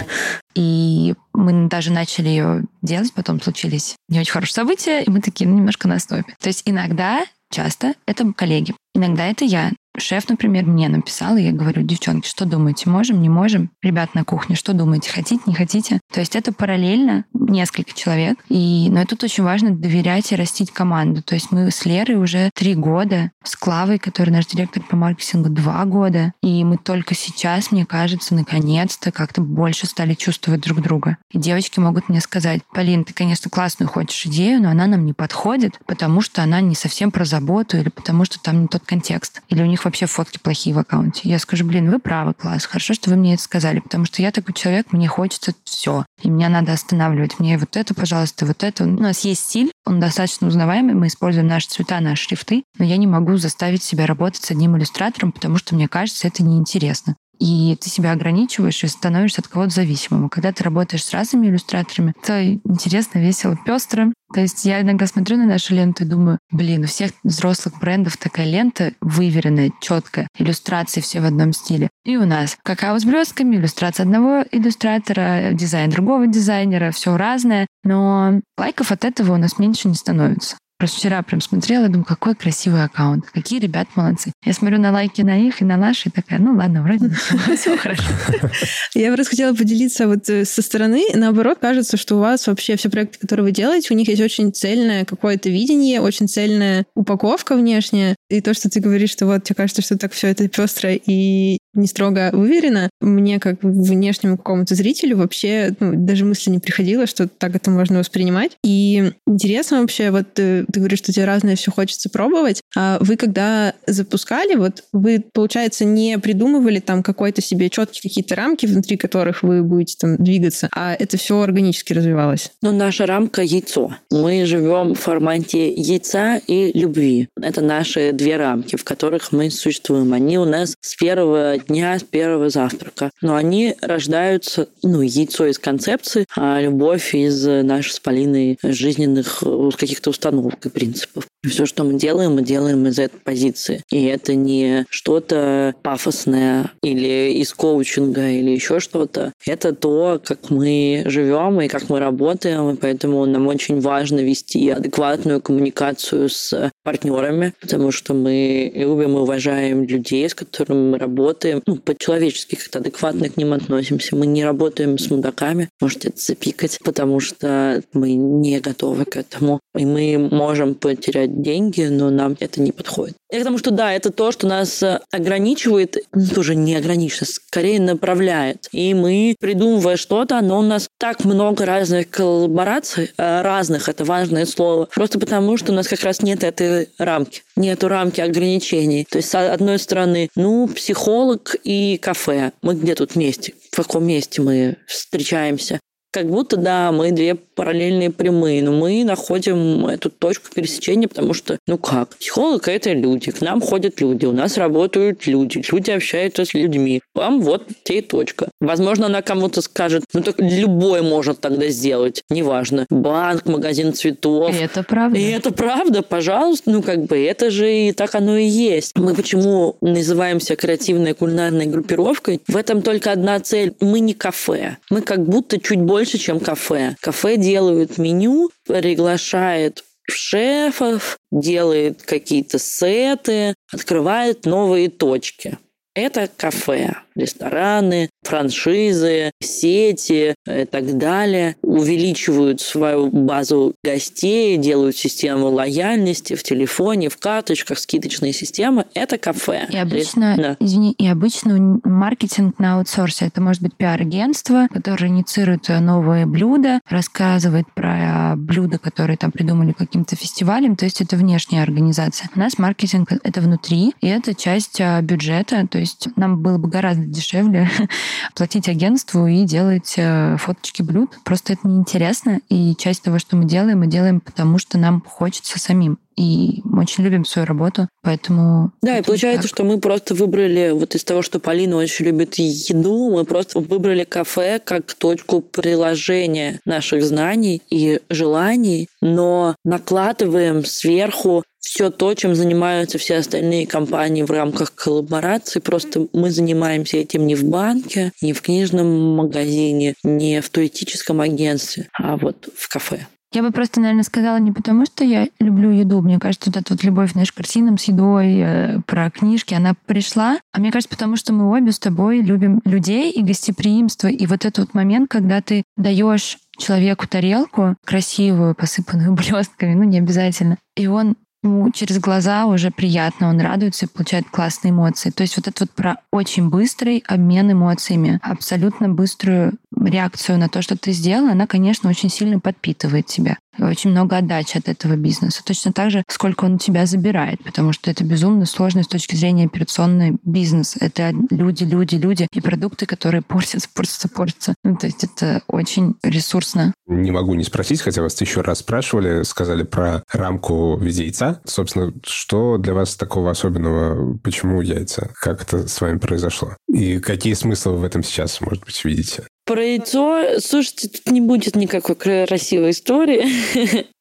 [0.55, 5.49] И мы даже начали ее делать, потом случились не очень хорошие события, и мы такие
[5.49, 6.35] ну, немножко на стопе.
[6.41, 8.75] То есть иногда часто это коллеги.
[8.95, 9.71] Иногда это я.
[9.99, 13.71] Шеф, например, мне написал, и я говорю, девчонки, что думаете, можем, не можем?
[13.83, 16.01] Ребят на кухне, что думаете, хотите, не хотите?
[16.11, 18.39] То есть это параллельно несколько человек.
[18.49, 21.23] И, но тут очень важно доверять и растить команду.
[21.23, 25.51] То есть мы с Лерой уже три года, с Клавой, который наш директор по маркетингу,
[25.51, 26.33] два года.
[26.43, 31.19] И мы только сейчас, мне кажется, наконец-то как-то больше стали чувствовать друг друга.
[31.31, 35.13] И девочки могут мне сказать, Полин, ты, конечно, классную хочешь идею, но она нам не
[35.13, 39.43] подходит, потому что она не совсем про заботу или потому что там не тот контекст.
[39.49, 41.23] Или у них них вообще фотки плохие в аккаунте.
[41.25, 44.31] Я скажу, блин, вы правы, класс, хорошо, что вы мне это сказали, потому что я
[44.31, 47.39] такой человек, мне хочется все, и меня надо останавливать.
[47.39, 48.85] Мне вот это, пожалуйста, вот это.
[48.85, 52.97] У нас есть стиль, он достаточно узнаваемый, мы используем наши цвета, наши шрифты, но я
[52.97, 57.77] не могу заставить себя работать с одним иллюстратором, потому что мне кажется, это неинтересно и
[57.81, 60.29] ты себя ограничиваешь и становишься от кого-то зависимым.
[60.29, 64.13] Когда ты работаешь с разными иллюстраторами, то интересно, весело, пестро.
[64.33, 68.17] То есть я иногда смотрю на нашу ленту и думаю, блин, у всех взрослых брендов
[68.17, 71.91] такая лента выверенная, четкая, иллюстрации все в одном стиле.
[72.05, 77.67] И у нас какао с блестками, иллюстрация одного иллюстратора, дизайн другого дизайнера, все разное.
[77.85, 80.57] Но лайков от этого у нас меньше не становится.
[80.83, 84.33] Просто вчера прям смотрела, думаю, какой красивый аккаунт, какие ребят молодцы.
[84.45, 87.09] Я смотрю на лайки на их и на наши, и такая, ну ладно, вроде
[87.57, 88.03] все хорошо.
[88.95, 91.05] Я просто хотела поделиться вот э, со стороны.
[91.15, 94.53] Наоборот, кажется, что у вас вообще все проекты, которые вы делаете, у них есть очень
[94.53, 98.17] цельное какое-то видение, очень цельная упаковка внешняя.
[98.33, 101.59] И то, что ты говоришь, что вот тебе кажется, что так все это пестро и
[101.75, 107.29] не строго выверено, мне как внешнему какому-то зрителю вообще ну, даже мысли не приходило, что
[107.29, 108.53] так это можно воспринимать.
[108.65, 113.17] И интересно вообще, вот э, ты говоришь, что тебе разное все хочется пробовать, а вы
[113.17, 119.43] когда запускали, вот вы, получается, не придумывали там какой-то себе четкие какие-то рамки, внутри которых
[119.43, 122.53] вы будете там двигаться, а это все органически развивалось?
[122.63, 123.95] Ну, наша рамка— яйцо.
[124.11, 127.29] Мы живем в формате яйца и любви.
[127.41, 130.13] Это наши две рамки, в которых мы существуем.
[130.13, 133.11] Они у нас с первого дня, с первого завтрака.
[133.21, 139.71] Но они рождаются, ну, яйцо из концепции, а любовь из нашей с Полиной жизненных э,
[139.77, 141.27] каких-то установок и принципов.
[141.45, 143.83] Все, что мы делаем, мы делаем из этой позиции.
[143.91, 149.33] И это не что-то пафосное или из коучинга или еще что-то.
[149.45, 154.71] Это то, как мы живем и как мы работаем, и поэтому нам очень важно вести
[154.71, 161.63] адекватную коммуникацию с партнерами, потому что мы любим и уважаем людей, с которыми мы работаем.
[161.67, 164.17] Ну, по-человечески как-то адекватно к ним относимся.
[164.17, 169.61] Мы не работаем с мудаками, можете это запикать, потому что мы не готовы к этому.
[169.77, 173.17] И мы можем потерять деньги, но нам это не подходит.
[173.33, 178.69] И потому что, да, это то, что нас ограничивает, ну, тоже не ограничивает, скорее направляет.
[178.73, 184.45] И мы, придумывая что-то, оно у нас так много разных коллабораций, э, разных, это важное
[184.45, 189.07] слово, просто потому что у нас как раз нет этой рамки, нету рамки ограничений.
[189.09, 192.53] То есть, с одной стороны, ну, психолог и кафе.
[192.61, 193.55] Мы где тут вместе?
[193.71, 195.81] В каком месте мы встречаемся?
[196.13, 201.59] Как будто, да, мы две параллельные прямые, но мы находим эту точку пересечения, потому что,
[201.67, 206.45] ну как, психолог– это люди, к нам ходят люди, у нас работают люди, люди общаются
[206.45, 207.01] с людьми.
[207.15, 208.51] Вам вот те и точка.
[208.61, 212.85] Возможно, она кому-то скажет, ну так любой может тогда сделать, неважно.
[212.91, 214.55] Банк, магазин цветов.
[214.55, 215.19] И это правда.
[215.19, 218.93] И это правда, пожалуйста, ну как бы это же и так оно и есть.
[218.97, 222.43] Мы почему называемся креативной кулинарной группировкой?
[222.47, 223.75] В этом только одна цель.
[223.81, 224.77] Мы не кафе.
[224.91, 226.97] Мы как будто чуть больше больше, чем кафе.
[227.01, 235.59] Кафе делают меню, приглашает шефов, делает какие-то сеты, открывает новые точки.
[235.95, 246.35] Это кафе рестораны, франшизы, сети и так далее увеличивают свою базу гостей, делают систему лояльности
[246.35, 248.87] в телефоне, в карточках, скидочные системы.
[248.95, 249.67] Это кафе.
[249.71, 250.57] И обычно, да.
[250.61, 253.27] извини, и обычно маркетинг на аутсорсе.
[253.27, 260.17] Это может быть пиар-агентство, которое инициирует новые блюда, рассказывает про блюда, которые там придумали каким-то
[260.17, 260.77] фестивалем.
[260.77, 262.29] То есть это внешняя организация.
[262.35, 265.67] У нас маркетинг— это внутри, и это часть а, бюджета.
[265.69, 267.71] То есть нам было бы гораздо дешевле
[268.35, 271.19] платить агентству и делать э, фоточки блюд.
[271.25, 275.59] Просто это неинтересно, и часть того, что мы делаем, мы делаем потому, что нам хочется
[275.59, 278.73] самим и мы очень любим свою работу, поэтому...
[278.83, 279.57] Да, и получается, так.
[279.57, 284.05] что мы просто выбрали, вот из того, что Полина очень любит еду, мы просто выбрали
[284.05, 292.99] кафе как точку приложения наших знаний и желаний, но накладываем сверху все то, чем занимаются
[292.99, 295.61] все остальные компании в рамках коллаборации.
[295.61, 301.89] Просто мы занимаемся этим не в банке, не в книжном магазине, не в туристическом агентстве,
[301.99, 303.07] а вот в кафе.
[303.33, 306.03] Я бы просто, наверное, сказала не потому, что я люблю еду.
[306.03, 309.75] Мне кажется, вот эта вот любовь, знаешь, к картинам с едой, э, про книжки, она
[309.87, 310.39] пришла.
[310.53, 314.09] А мне кажется, потому что мы обе с тобой любим людей и гостеприимство.
[314.09, 319.99] И вот этот вот момент, когда ты даешь человеку тарелку красивую, посыпанную блестками, ну не
[319.99, 325.11] обязательно, и он ему через глаза уже приятно, он радуется и получает классные эмоции.
[325.11, 330.63] То есть вот это вот про очень быстрый обмен эмоциями, абсолютно быструю реакцию на то,
[330.63, 333.37] что ты сделал, она, конечно, очень сильно подпитывает тебя.
[333.59, 335.43] Очень много отдачи от этого бизнеса.
[335.45, 339.15] Точно так же, сколько он у тебя забирает, потому что это безумно сложно с точки
[339.15, 340.77] зрения операционный бизнес.
[340.81, 344.55] Это люди, люди, люди и продукты, которые портятся, портятся, портятся.
[344.65, 346.73] Ну, то есть это очень ресурсно.
[346.87, 351.43] Не могу не спросить, хотя вас еще раз спрашивали, сказали про рамку в виде яйца.
[351.45, 354.17] Собственно, что для вас такого особенного?
[354.19, 355.11] Почему яйца?
[355.21, 356.57] Как это с вами произошло?
[356.69, 359.25] И какие смыслы в этом сейчас, может быть, видите?
[359.53, 363.27] Про яйцо, слушайте, тут не будет никакой красивой истории.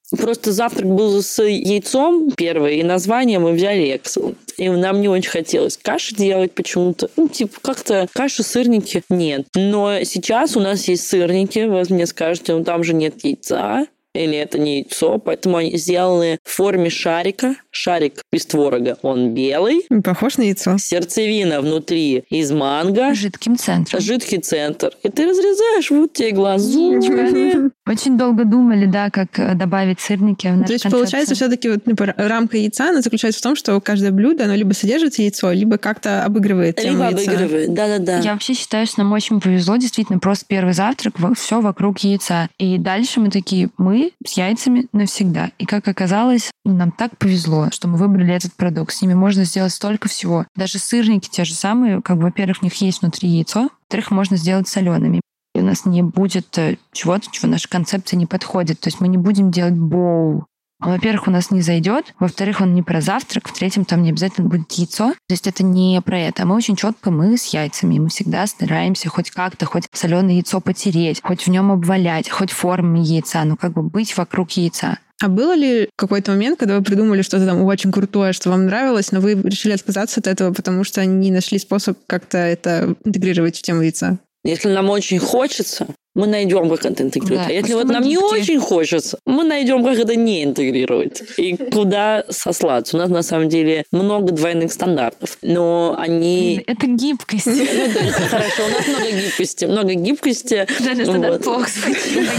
[0.17, 4.37] Просто завтрак был с яйцом первый, и название мы взяли Excellent.
[4.55, 7.09] И нам не очень хотелось каши делать почему-то.
[7.17, 9.45] Ну, типа, как-то каши, сырники нет.
[9.53, 11.65] Но сейчас у нас есть сырники.
[11.65, 16.37] Вы мне скажете, ну там же нет яйца или это не яйцо, поэтому они сделаны
[16.43, 17.55] в форме шарика.
[17.71, 19.85] Шарик без творога, он белый.
[20.03, 20.77] Похож на яйцо.
[20.77, 23.13] Сердцевина внутри из манго.
[23.13, 24.01] Жидким центром.
[24.01, 24.91] Жидкий центр.
[25.03, 26.99] И ты разрезаешь, вот тебе глазурь.
[27.87, 30.91] Очень долго думали, да, как э, добавить сырники в наш То есть, концепцию.
[30.91, 34.73] получается, все-таки вот например, рамка яйца, она заключается в том, что каждое блюдо, оно либо
[34.73, 37.31] содержит яйцо, либо как-то обыгрывает тему Либо яйца.
[37.31, 38.19] обыгрывает, да-да-да.
[38.19, 42.49] Я вообще считаю, что нам очень повезло, действительно, просто первый завтрак, все вокруг яйца.
[42.59, 45.51] И дальше мы такие, мы с яйцами навсегда.
[45.57, 48.93] И как оказалось, нам так повезло, что мы выбрали этот продукт.
[48.93, 50.45] С ними можно сделать столько всего.
[50.55, 54.37] Даже сырники те же самые, как бы, во-первых, у них есть внутри яйцо, во-вторых, можно
[54.37, 55.21] сделать солеными.
[55.53, 58.79] И у нас не будет э, чего-то, чего наша концепция не подходит.
[58.79, 60.45] То есть мы не будем делать боу.
[60.81, 62.15] Во-первых, у нас не зайдет.
[62.19, 63.47] Во-вторых, он не про завтрак.
[63.47, 65.11] В-третьем, там не обязательно будет яйцо.
[65.11, 66.47] То есть это не про это.
[66.47, 67.99] Мы очень четко, мы с яйцами.
[67.99, 72.99] Мы всегда стараемся хоть как-то, хоть соленое яйцо потереть, хоть в нем обвалять, хоть формами
[72.99, 73.43] яйца.
[73.43, 74.97] Ну, как бы быть вокруг яйца.
[75.21, 79.11] А было ли какой-то момент, когда вы придумали что-то там очень крутое, что вам нравилось,
[79.11, 83.61] но вы решили отказаться от этого, потому что не нашли способ как-то это интегрировать в
[83.61, 84.17] тему яйца?
[84.43, 87.47] Если нам очень хочется, мы найдем, как это интегрировать.
[87.47, 91.23] Да, а если вот нам не очень хочется, мы найдем, как это не интегрировать.
[91.37, 92.97] И куда сослаться.
[92.97, 96.63] У нас, на самом деле, много двойных стандартов, но они...
[96.67, 97.47] Это гибкость.
[98.21, 99.65] Ну хорошо, у нас много гибкости.
[99.65, 100.67] Много гибкости.
[100.79, 101.69] Даже тогда плохо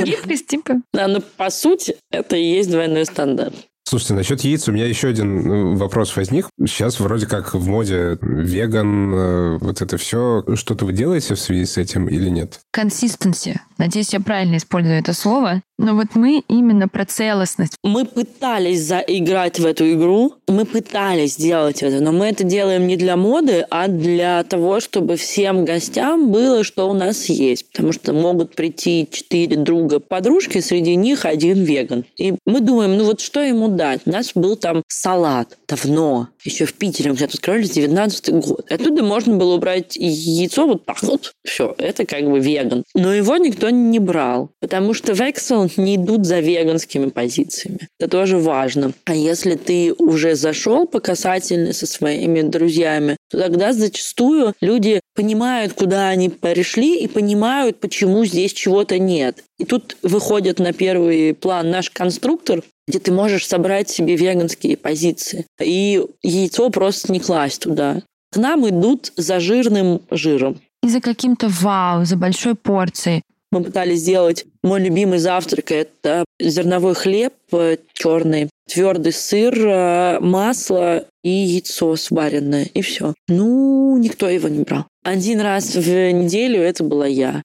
[0.05, 0.75] Гибкость, типа.
[0.93, 3.55] Да, но по сути, это и есть двойной стандарт.
[3.93, 6.49] Слушайте, насчет яиц у меня еще один ну, вопрос возник.
[6.65, 10.43] Сейчас вроде как в моде веган, э, вот это все.
[10.55, 12.61] Что-то вы делаете в связи с этим или нет?
[12.71, 13.61] Консистенция.
[13.77, 15.61] Надеюсь, я правильно использую это слово.
[15.83, 17.75] Но вот мы именно про целостность.
[17.83, 22.97] Мы пытались заиграть в эту игру, мы пытались сделать это, но мы это делаем не
[22.97, 27.73] для моды, а для того, чтобы всем гостям было, что у нас есть.
[27.73, 32.05] Потому что могут прийти четыре друга подружки, среди них один веган.
[32.17, 33.82] И мы думаем, ну вот что ему дать?
[34.07, 38.71] У нас был там салат давно, еще в Питере, мы когда открывали 19 год.
[38.71, 41.33] Оттуда можно было убрать яйцо вот так вот.
[41.45, 42.85] Все, это как бы веган.
[42.95, 47.89] Но его никто не брал, потому что в Excel не идут за веганскими позициями.
[47.99, 48.93] Это тоже важно.
[49.05, 55.75] А если ты уже зашел по касательной со своими друзьями, то тогда зачастую люди понимают,
[55.75, 59.45] куда они пришли и понимают, почему здесь чего-то нет.
[59.59, 65.47] И тут выходит на первый план наш конструктор, где ты можешь собрать себе веганские позиции.
[65.61, 68.03] И яйцо просто не класть туда.
[68.33, 70.61] К нам идут за жирным жиром.
[70.83, 73.23] И за каким-то вау, за большой порцией.
[73.53, 81.05] Мы пытались сделать мой любимый завтрак– это зерновой хлеб э, черный, твердый сыр, э, масло
[81.23, 83.13] и яйцо сваренное, и все.
[83.29, 84.87] Ну, никто его не брал.
[85.05, 87.43] Один раз в неделю это была я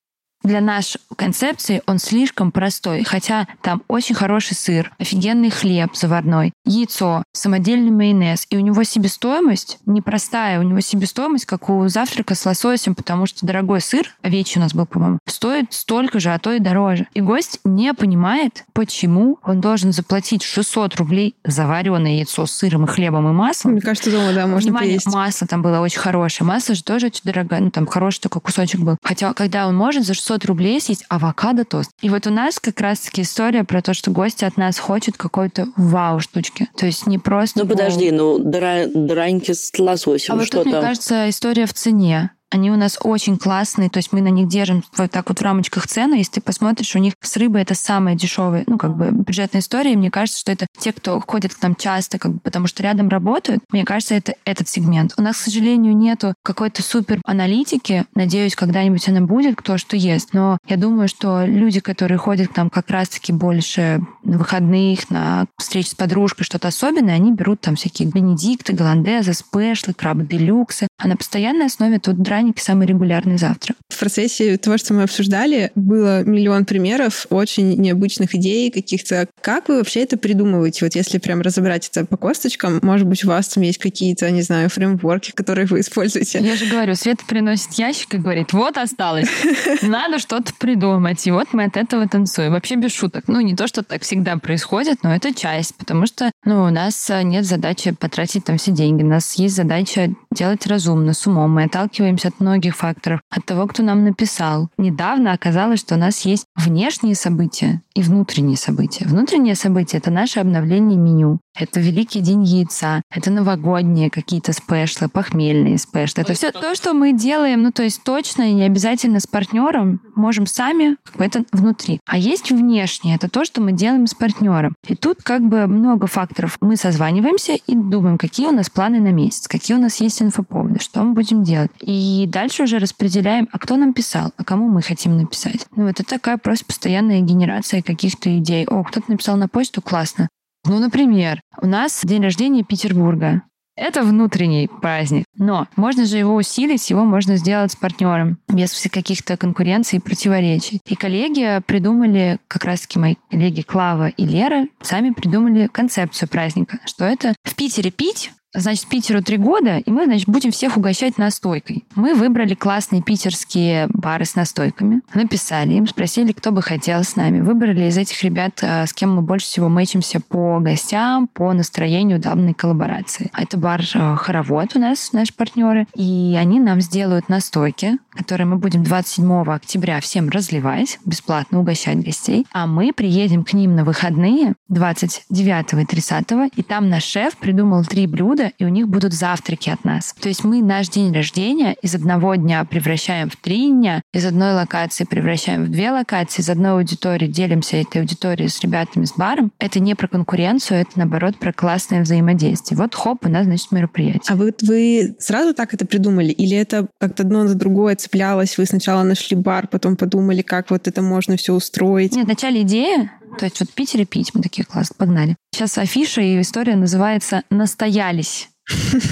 [0.47, 7.23] для нашей концепции он слишком простой, хотя там очень хороший сыр, офигенный хлеб заварной, яйцо,
[7.33, 12.95] самодельный майонез, и у него себестоимость непростая, у него себестоимость, как у завтрака с лососем,
[12.95, 16.59] потому что дорогой сыр, овечий у нас был, по-моему, стоит столько же, а то и
[16.59, 17.07] дороже.
[17.13, 22.85] И гость не понимает, почему он должен заплатить 600 рублей за вареное яйцо с сыром
[22.85, 23.73] и хлебом и маслом.
[23.73, 25.07] Мне кажется, дома, да, можно Внимание, поесть.
[25.13, 26.47] масло там было очень хорошее.
[26.47, 28.97] Масло же тоже очень дорогое, ну там хороший такой кусочек был.
[29.03, 31.91] Хотя, когда он может за 600 рублей съесть авокадо тост.
[32.01, 35.67] И вот у нас как раз-таки история про то, что гости от нас хочет какой-то
[35.75, 36.69] вау штучки.
[36.77, 37.59] То есть не просто...
[37.59, 40.73] Ну подожди, ну драньки с лососем, а вот что тут, там?
[40.73, 42.31] мне кажется, история в цене.
[42.49, 45.41] Они у нас очень классные, то есть мы на них держим вот так вот в
[45.41, 46.15] рамочках цены.
[46.15, 49.93] Если ты посмотришь, у них с рыбой это самая дешевая, ну, как бы бюджетная история.
[49.93, 52.83] И мне кажется, что это те, кто ходит к нам часто, как бы, потому что
[52.83, 53.63] рядом работают.
[53.71, 55.13] Мне кажется, это этот сегмент.
[55.17, 58.05] У нас, к сожалению, нету какой-то супер аналитики.
[58.15, 60.29] Надеюсь, когда-нибудь она будет, кто что ест.
[60.33, 65.47] Но я думаю, что люди, которые ходят к нам как раз-таки больше на выходных, на
[65.57, 70.87] встречи с подружкой, что-то особенное, они берут там всякие бенедикты, голландезы, спешлы, крабы делюксы.
[70.97, 73.77] А на постоянной основе тут драники самый регулярный завтрак.
[73.89, 79.27] В процессе того, что мы обсуждали, было миллион примеров очень необычных идей каких-то.
[79.41, 80.85] Как вы вообще это придумываете?
[80.85, 84.43] Вот если прям разобрать это по косточкам, может быть, у вас там есть какие-то, не
[84.43, 86.39] знаю, фреймворки, которые вы используете?
[86.39, 89.29] Я же говорю, Света приносит ящик и говорит, вот осталось,
[89.81, 91.25] надо что-то придумать.
[91.25, 92.51] И вот мы от этого танцуем.
[92.51, 93.23] Вообще без шуток.
[93.27, 97.11] Ну, не то, что так всегда происходит, но это часть, потому что ну, у нас
[97.23, 99.01] нет задачи потратить там все деньги.
[99.01, 101.55] У нас есть задача делать разумно, с умом.
[101.55, 103.21] Мы отталкиваемся от многих факторов.
[103.29, 104.69] От того, кто нам написал.
[104.77, 109.05] Недавно оказалось, что у нас есть внешние события и внутренние события.
[109.05, 111.39] Внутренние события— это наше обновление меню.
[111.59, 116.21] Это Великий день яйца, это новогодние какие-то спешлы, похмельные спешлы.
[116.21, 119.99] Это все то, что мы делаем, ну то есть точно и не обязательно с партнером,
[120.15, 121.99] можем сами как бы это внутри.
[122.05, 124.75] А есть внешнее, это то, что мы делаем с партнером.
[124.87, 126.57] И тут как бы много факторов.
[126.61, 130.79] Мы созваниваемся и думаем, какие у нас планы на месяц, какие у нас есть инфоповоды,
[130.79, 131.71] что мы будем делать.
[131.81, 135.65] И дальше уже распределяем, а кто нам писал, а кому мы хотим написать.
[135.75, 138.65] Ну вот это такая просто постоянная генерация каких-то идей.
[138.65, 140.29] О, кто-то написал на почту, классно.
[140.67, 143.43] Ну, например, у нас день рождения Петербурга.
[143.77, 145.23] Это внутренний праздник.
[145.37, 150.81] Но можно же его усилить, его можно сделать с партнером, без каких-то конкуренций и противоречий.
[150.85, 157.05] И коллеги придумали, как раз-таки мои коллеги Клава и Лера, сами придумали концепцию праздника, что
[157.05, 161.83] это в Питере пить, значит, Питеру три года, и мы, значит, будем всех угощать настойкой.
[161.95, 167.41] Мы выбрали классные питерские бары с настойками, написали им, спросили, кто бы хотел с нами.
[167.41, 172.19] Выбрали из этих ребят, а, с кем мы больше всего мэчимся по гостям, по настроению
[172.19, 173.29] данной коллаборации.
[173.37, 178.57] Это бар а, «Хоровод» у нас, наши партнеры, и они нам сделают настойки, которые мы
[178.57, 184.53] будем 27 октября всем разливать, бесплатно угощать гостей, а мы приедем к ним на выходные
[184.69, 189.69] 29 и 30, и там наш шеф придумал три блюда, и у них будут завтраки
[189.69, 190.13] от нас.
[190.19, 194.53] То есть мы наш день рождения из одного дня превращаем в три дня, из одной
[194.53, 199.51] локации превращаем в две локации, из одной аудитории делимся этой аудиторией с ребятами с баром.
[199.59, 202.77] Это не про конкуренцию, это наоборот про классное взаимодействие.
[202.77, 204.21] Вот хоп, у нас, значит, мероприятие.
[204.27, 206.31] А вы, вы сразу так это придумали?
[206.31, 208.57] Или это как-то одно за другое цеплялось?
[208.57, 212.15] Вы сначала нашли бар, потом подумали, как вот это можно все устроить?
[212.15, 215.35] Нет, вначале идея, то есть вот пить или пить, мы такие, класс, погнали.
[215.53, 218.49] Сейчас афиша и история называется «Настоялись».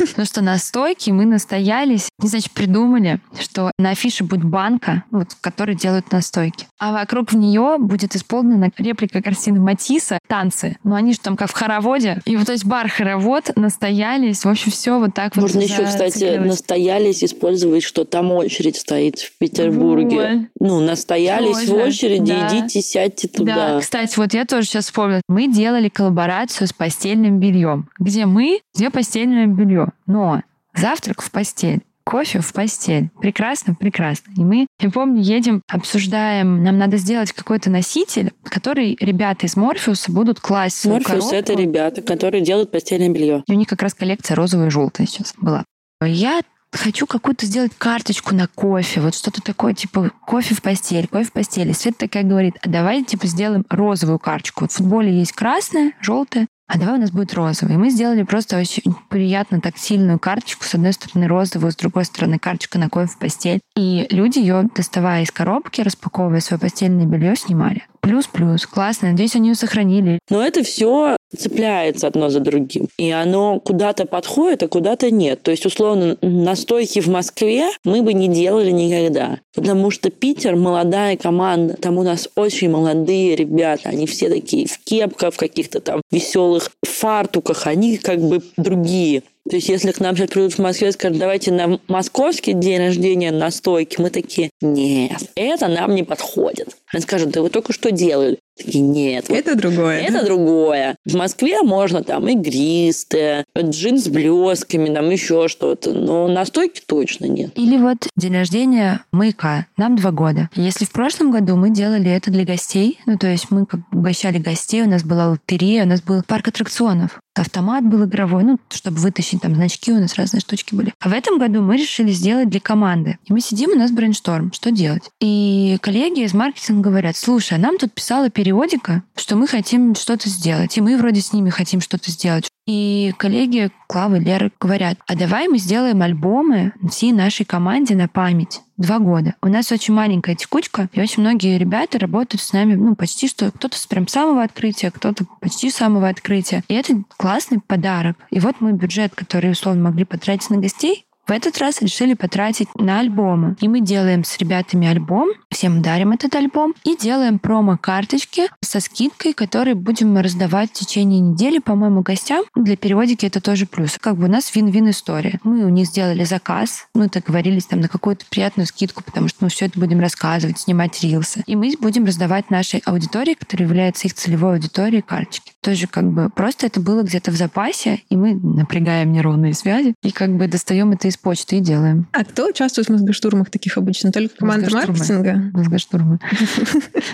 [0.10, 5.32] Потому что на стойке мы настоялись, не значит, придумали, что на афише будет банка, вот,
[5.32, 6.68] в которой делают настойки.
[6.80, 10.78] А вокруг в нее будет исполнена реплика картины Матисса «Танцы».
[10.84, 12.22] Но они же там как в хороводе.
[12.26, 14.44] И вот, то есть бар-хоровод, настоялись.
[14.44, 19.20] В общем, все вот так Можно вот еще, кстати, настоялись использовать, что там очередь стоит
[19.20, 20.50] в Петербурге.
[20.60, 20.68] Вот.
[20.68, 21.72] Ну, настоялись тоже.
[21.72, 22.60] в очереди, да.
[22.60, 23.56] идите, сядьте туда.
[23.56, 25.22] Да, кстати, вот я тоже сейчас вспомнила.
[25.28, 29.88] Мы делали коллаборацию с постельным бельем, где мы, где постельное постельное белье.
[30.08, 30.42] Но
[30.74, 33.10] завтрак в постель кофе в постель.
[33.20, 34.32] Прекрасно, прекрасно.
[34.38, 40.12] И мы, я помню, едем, обсуждаем, нам надо сделать какой-то носитель, который ребята из Морфеуса
[40.12, 43.44] будут класть Морфеус— это ребята, которые делают постельное белье.
[43.48, 45.66] И у них как раз коллекция розовая и желтая сейчас была.
[46.00, 46.42] Я
[46.72, 51.32] хочу какую-то сделать карточку на кофе, вот что-то такое, типа кофе в постель, кофе в
[51.32, 51.72] постели.
[51.72, 54.66] Света такая говорит, а давай, типа, сделаем розовую карточку.
[54.66, 57.78] Вот в футболе есть красная, желтая, а давай у нас будет розовый.
[57.78, 60.66] Мы сделали просто очень приятно тактильную карточку.
[60.66, 63.60] С одной стороны розовую, с другой стороны карточка на кофе в постель.
[63.76, 67.84] И люди ее, доставая из коробки, распаковывая свое постельное белье, снимали.
[68.02, 68.66] Плюс-плюс.
[68.66, 69.12] Классно.
[69.12, 70.20] Надеюсь, они ее сохранили.
[70.30, 72.88] Но это все цепляется одно за другим.
[72.98, 75.42] И оно куда-то подходит, а куда-то нет.
[75.44, 79.40] То есть, условно, настойки в Москве мы бы не делали никогда.
[79.54, 81.76] Потому что Питер молодая команда.
[81.76, 83.90] Там у нас очень молодые ребята.
[83.90, 87.68] Они все такие в кепках, в каких-то там веселых фартуках.
[87.68, 89.24] Они как бы другие.
[89.48, 92.80] То есть, если к нам сейчас придут в Москве и скажут, давайте на московский день
[92.80, 96.76] рождения на стойке, мы такие, нет, это нам не подходит.
[96.92, 98.40] Они скажут, да вы только что делали.
[98.58, 99.30] Такие, нет.
[99.30, 100.00] Это вот, другое.
[100.00, 100.96] Это другое.
[101.06, 107.26] В Москве можно там игристое, джин с блесками, там еще что-то, но на стойке точно
[107.26, 107.52] нет.
[107.56, 109.68] Или вот день рождения маяка.
[109.78, 110.50] Нам два года.
[110.56, 114.38] Если в прошлом году мы делали это для гостей, ну то есть мы как угощали
[114.38, 118.98] гостей, у нас была лотерея, у нас был парк аттракционов автомат был игровой, ну, чтобы
[118.98, 120.94] вытащить там значки, у нас разные штучки были.
[121.00, 123.18] А в этом году мы решили сделать для команды.
[123.26, 125.04] И мы сидим, у нас brainstorm, что делать?
[125.20, 130.30] И коллеги из маркетинга говорят, слушай, а нам тут писала периодика, что мы хотим что-то
[130.30, 132.48] сделать, и мы вроде с ними хотим что-то сделать.
[132.68, 138.62] И коллеги Клавы, Леры говорят, а давай мы сделаем альбомы всей нашей команде на память.
[138.78, 139.36] Два года.
[139.42, 143.50] У нас очень маленькая текучка, и очень многие ребята работают с нами, ну, почти что
[143.50, 146.62] кто-то с прям самого открытия, кто-то почти самого открытия.
[146.68, 148.18] И это классный подарок.
[148.32, 152.68] И вот мы бюджет, который условно могли потратить на гостей, в этот раз решили потратить
[152.76, 153.56] на альбомы.
[153.60, 159.34] И мы делаем с ребятами альбом, всем дарим этот альбом и делаем промо-карточки со скидкой,
[159.34, 162.44] которые будем раздавать в течение недели, по-моему, гостям.
[162.56, 163.98] Для периодики это тоже плюс.
[164.00, 165.40] Как бы у нас вин-вин история.
[165.44, 169.50] Мы у них сделали заказ, мы договорились там на какую-то приятную скидку, потому что мы
[169.50, 171.44] все это будем рассказывать, снимать рилсы.
[171.48, 175.54] И мы будем раздавать нашей аудитории, которая является их целевой аудиторией, карточки.
[175.62, 180.12] Тоже как бы просто это было где-то в запасе, и мы напрягаем нейронные связи и
[180.12, 182.08] как бы достаем это из из почты и делаем.
[182.12, 184.12] А кто участвует в мозгоштурмах таких обычно?
[184.12, 185.52] Только команда маркетинга?
[185.54, 186.20] Мозгоштурмы.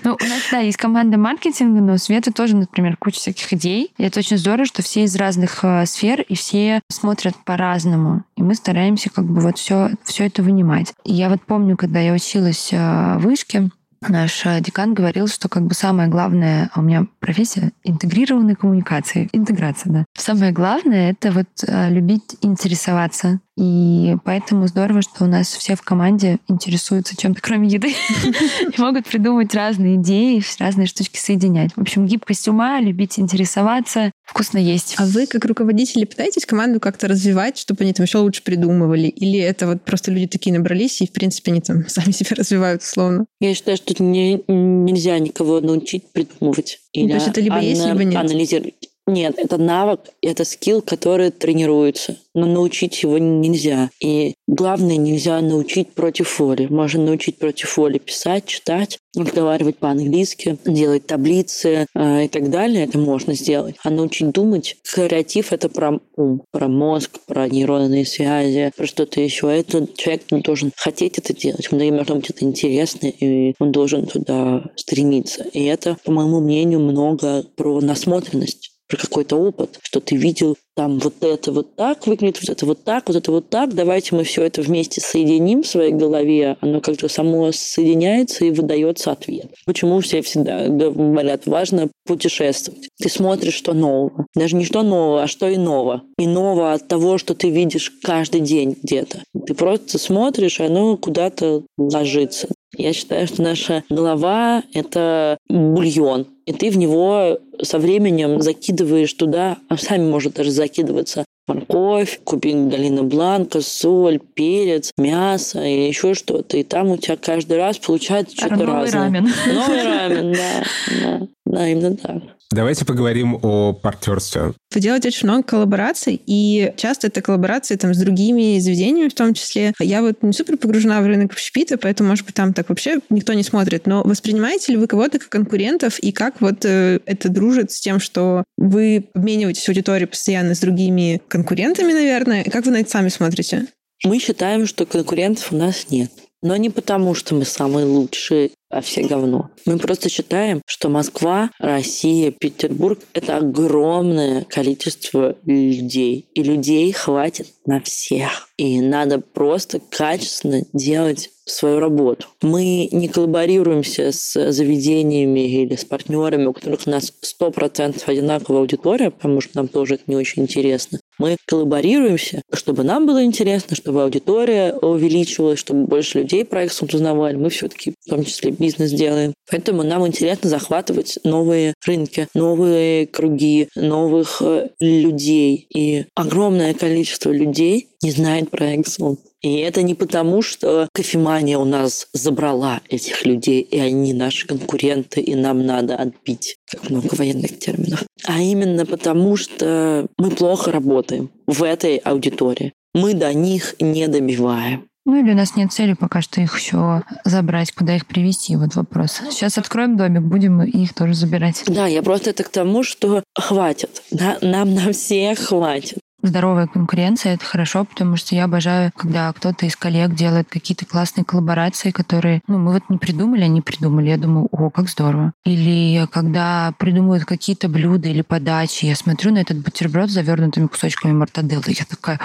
[0.04, 3.92] Ну, у нас, да, есть команда маркетинга, но у Светы тоже, например, куча всяких идей.
[3.98, 8.24] И это очень здорово, что все из разных э, сфер, и все смотрят по-разному.
[8.36, 10.94] И мы стараемся как бы вот все, все это вынимать.
[11.04, 12.78] И я вот помню, когда я училась э,
[13.18, 13.70] в Вышке,
[14.08, 19.30] Наш э, декан говорил, что как бы самое главное, а у меня профессия интегрированной коммуникации,
[19.32, 20.06] интеграция, да.
[20.18, 26.40] Самое главное— это вот любить интересоваться, и поэтому здорово, что у нас все в команде
[26.48, 27.94] интересуются чем-то, кроме еды,
[28.76, 31.70] и могут придумать разные идеи, разные штучки соединять.
[31.76, 34.96] В общем, гибкость ума, любить интересоваться, вкусно есть.
[34.98, 39.10] А вы, как руководители, пытаетесь команду как-то развивать, чтобы они там еще лучше придумывали?
[39.10, 42.82] Или это вот просто люди такие набрались, и, в принципе, они там сами себя развивают
[42.82, 43.28] условно?
[43.40, 46.80] Я считаю, что не, нельзя никого научить придумывать.
[46.94, 48.22] Или То есть это либо есть, либо нет?
[48.22, 48.91] Анализировать.
[49.12, 53.90] Нет, это навык, это скилл, который тренируется но научить его нельзя.
[54.00, 56.68] И главное, нельзя научить против воли.
[56.70, 62.86] Можно научить против воли писать, читать, разговаривать по-английски, делать таблицы э, и так далее.
[62.86, 63.76] Это можно сделать.
[63.84, 69.54] А научить думать, креатив— это про ум, про мозг, про нейронные связи, про что-то еще.
[69.54, 71.68] Этот человек должен хотеть это делать.
[71.72, 75.44] Ему должно быть это интересно, и он должен туда стремиться.
[75.52, 81.16] И это, по моему мнению, много про насмотренность какой-то опыт, что ты видел там вот
[81.22, 84.44] это вот так выглядит, вот это вот так, вот это вот так, давайте мы все
[84.44, 89.48] это вместе соединим в своей голове, оно как-то само соединяется и выдается ответ.
[89.66, 92.88] Почему все всегда говорят, важно путешествовать.
[92.98, 94.26] Ты смотришь, что нового.
[94.34, 96.04] Даже не что нового, а что иного.
[96.18, 99.24] Иного от того, что ты видишь каждый день где-то.
[99.46, 102.48] Ты просто смотришь, и оно куда-то ложится.
[102.76, 109.58] Я считаю, что наша голова— это бульон, и ты в него со временем закидываешь туда,
[109.70, 116.58] а сами может даже закидываться морковь, купи галина бланка, соль, перец, мясо или еще что-то.
[116.58, 119.04] И там у тебя каждый раз получается что-то Новый разное.
[119.04, 119.30] рамен.
[119.54, 121.68] Новый рамен, да, да.
[121.68, 122.24] Именно так.
[122.52, 124.54] Давайте поговорим о партнерстве.
[124.74, 129.34] Вы делаете очень много коллабораций, и часто это коллаборации там, с другими заведениями в том
[129.34, 129.74] числе.
[129.80, 133.34] Я вот не супер погружена в рынок общепита, поэтому, может быть, там так вообще никто
[133.34, 133.88] не смотрит.
[133.88, 138.00] Но воспринимаете ли вы кого-то как конкурентов, и как вот э, это дружит с тем,
[138.00, 142.44] что вы обмениваетесь аудиторией постоянно с другими конкурентами, наверное?
[142.44, 143.68] Как вы на это сами смотрите?
[144.04, 146.12] Мы считаем, что конкурентов у нас нет.
[146.42, 149.50] Но не потому, что мы самые лучшие, а все говно.
[149.66, 156.28] Мы просто считаем, что Москва, Россия, Петербург— это огромное количество людей.
[156.34, 158.50] И людей хватит на всех.
[158.58, 162.28] И надо просто качественно делать свою работу.
[162.42, 169.12] Мы не коллаборируемся с заведениями или с партнерами, у которых у нас 100% одинаковая аудитория,
[169.12, 171.00] потому что нам тоже это не очень интересно.
[171.22, 177.36] Мы коллаборируемся, чтобы нам было интересно, чтобы аудитория увеличивалась, чтобы больше людей проект узнавали.
[177.36, 179.36] Мы все-таки в том числе бизнес делаем.
[179.48, 185.68] Поэтому нам интересно захватывать новые рынки, новые круги, новых э, людей.
[185.70, 189.18] И огромное количество людей не знает про Exxon.
[189.42, 195.20] И это не потому, что кофемания у нас забрала этих людей, и они наши конкуренты,
[195.20, 198.04] и нам надо отбить, как много военных терминов.
[198.26, 202.74] А именно потому, что мы плохо работаем в этой аудитории.
[202.94, 204.86] Мы до них не добиваем.
[205.06, 208.76] Ну или у нас нет цели пока что их еще забрать, куда их привести, вот
[208.76, 209.22] вопрос.
[209.32, 211.64] Сейчас откроем домик, будем их тоже забирать.
[211.66, 214.04] Да, я просто это к тому, что хватит.
[214.12, 219.66] Да, нам на всех хватит здоровая конкуренция— это хорошо, потому что я обожаю, когда кто-то
[219.66, 224.10] из коллег делает какие-то классные коллаборации, которые, ну, мы вот не придумали, они придумали.
[224.10, 225.34] Я думаю, о, как здорово.
[225.46, 231.12] Или когда придумывают какие-то блюда или подачи, я смотрю на этот бутерброд с завернутыми кусочками
[231.12, 232.20] мартаделлы, я такая,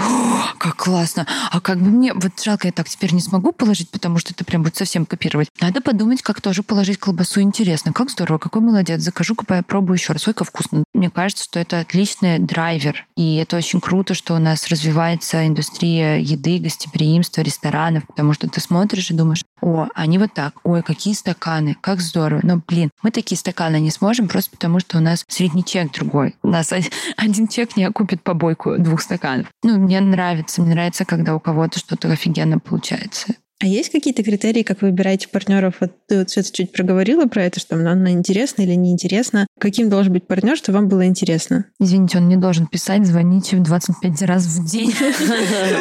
[0.59, 1.27] как классно.
[1.51, 4.45] А как бы мне, вот жалко, я так теперь не смогу положить, потому что это
[4.45, 5.49] прям будет совсем копировать.
[5.61, 7.93] Надо подумать, как тоже положить колбасу интересно.
[7.93, 9.01] Как здорово, какой молодец.
[9.01, 10.27] Закажу, купаю, пробую еще раз.
[10.29, 10.85] Ой, как вкусно.
[10.95, 13.07] Мне кажется, что это отличный драйвер.
[13.17, 18.61] И это очень круто, что у нас развивается индустрия еды, гостеприимства, ресторанов, потому что ты
[18.61, 22.41] смотришь и думаешь, о, они вот так, ой, какие стаканы, как здорово.
[22.43, 26.35] Но, блин, мы такие стаканы не сможем просто потому, что у нас средний чек другой.
[26.43, 26.73] У нас
[27.17, 29.47] один чек не окупит побойку двух стаканов.
[29.63, 33.37] Ну, мне нравится, мне нравится, когда у кого-то что-то офигенно получается.
[33.63, 35.77] А есть какие-то критерии, как вы выбираете партнеров?
[35.81, 39.47] Вот ты вот Света чуть проговорила про это, что нам интересно или неинтересно.
[39.59, 41.65] Каким должен быть партнер, чтобы вам было интересно?
[41.81, 44.93] Извините, он не должен писать, звоните в 25 раз в день.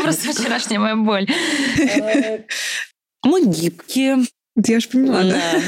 [0.04, 1.28] Просто вчерашняя моя боль.
[3.24, 4.20] Мы гибкие.
[4.56, 5.62] Я же поняла, да.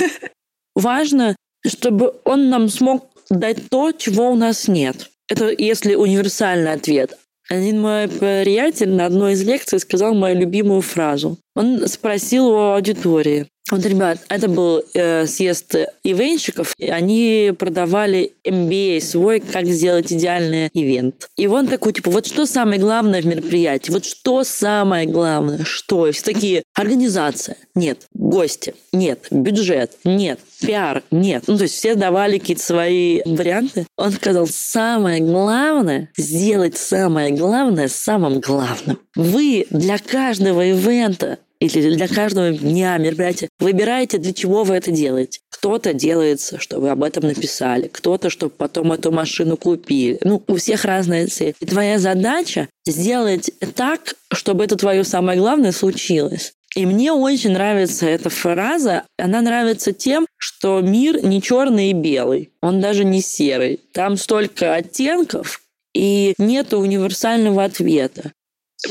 [0.75, 1.35] Важно,
[1.65, 5.09] чтобы он нам смог дать то, чего у нас нет.
[5.27, 7.17] Это если универсальный ответ.
[7.49, 11.37] Один мой приятель на одной из лекций сказал мою любимую фразу.
[11.55, 19.01] Он спросил у аудитории, вот, ребят, это был э, съезд ивенщиков, и они продавали MBA
[19.01, 21.29] свой, как сделать идеальный ивент.
[21.35, 23.91] И он такой, типа, вот что самое главное в мероприятии?
[23.91, 25.63] Вот что самое главное?
[25.65, 26.07] Что?
[26.07, 27.57] И все такие, организация?
[27.75, 28.07] Нет.
[28.13, 28.73] Гости?
[28.93, 29.27] Нет.
[29.31, 29.93] Бюджет?
[30.05, 30.39] Нет.
[30.61, 31.03] Пиар?
[31.11, 31.43] Нет.
[31.47, 33.85] Ну, то есть все давали какие-то свои варианты.
[33.97, 38.99] Он сказал, самое главное, сделать самое главное самым главным.
[39.15, 43.49] Вы для каждого ивента или для каждого дня мероприятия.
[43.59, 45.39] Выбираете, для чего вы это делаете.
[45.49, 50.19] Кто-то делается, чтобы об этом написали, кто-то, чтобы потом эту машину купили.
[50.23, 51.55] Ну, у всех разная цель.
[51.59, 56.53] И твоя задача сделать так, чтобы это твое самое главное случилось.
[56.75, 59.03] И мне очень нравится эта фраза.
[59.17, 62.51] Она нравится тем, что мир не черный и белый.
[62.61, 63.79] Он даже не серый.
[63.93, 65.61] Там столько оттенков,
[65.95, 68.31] и нет универсального ответа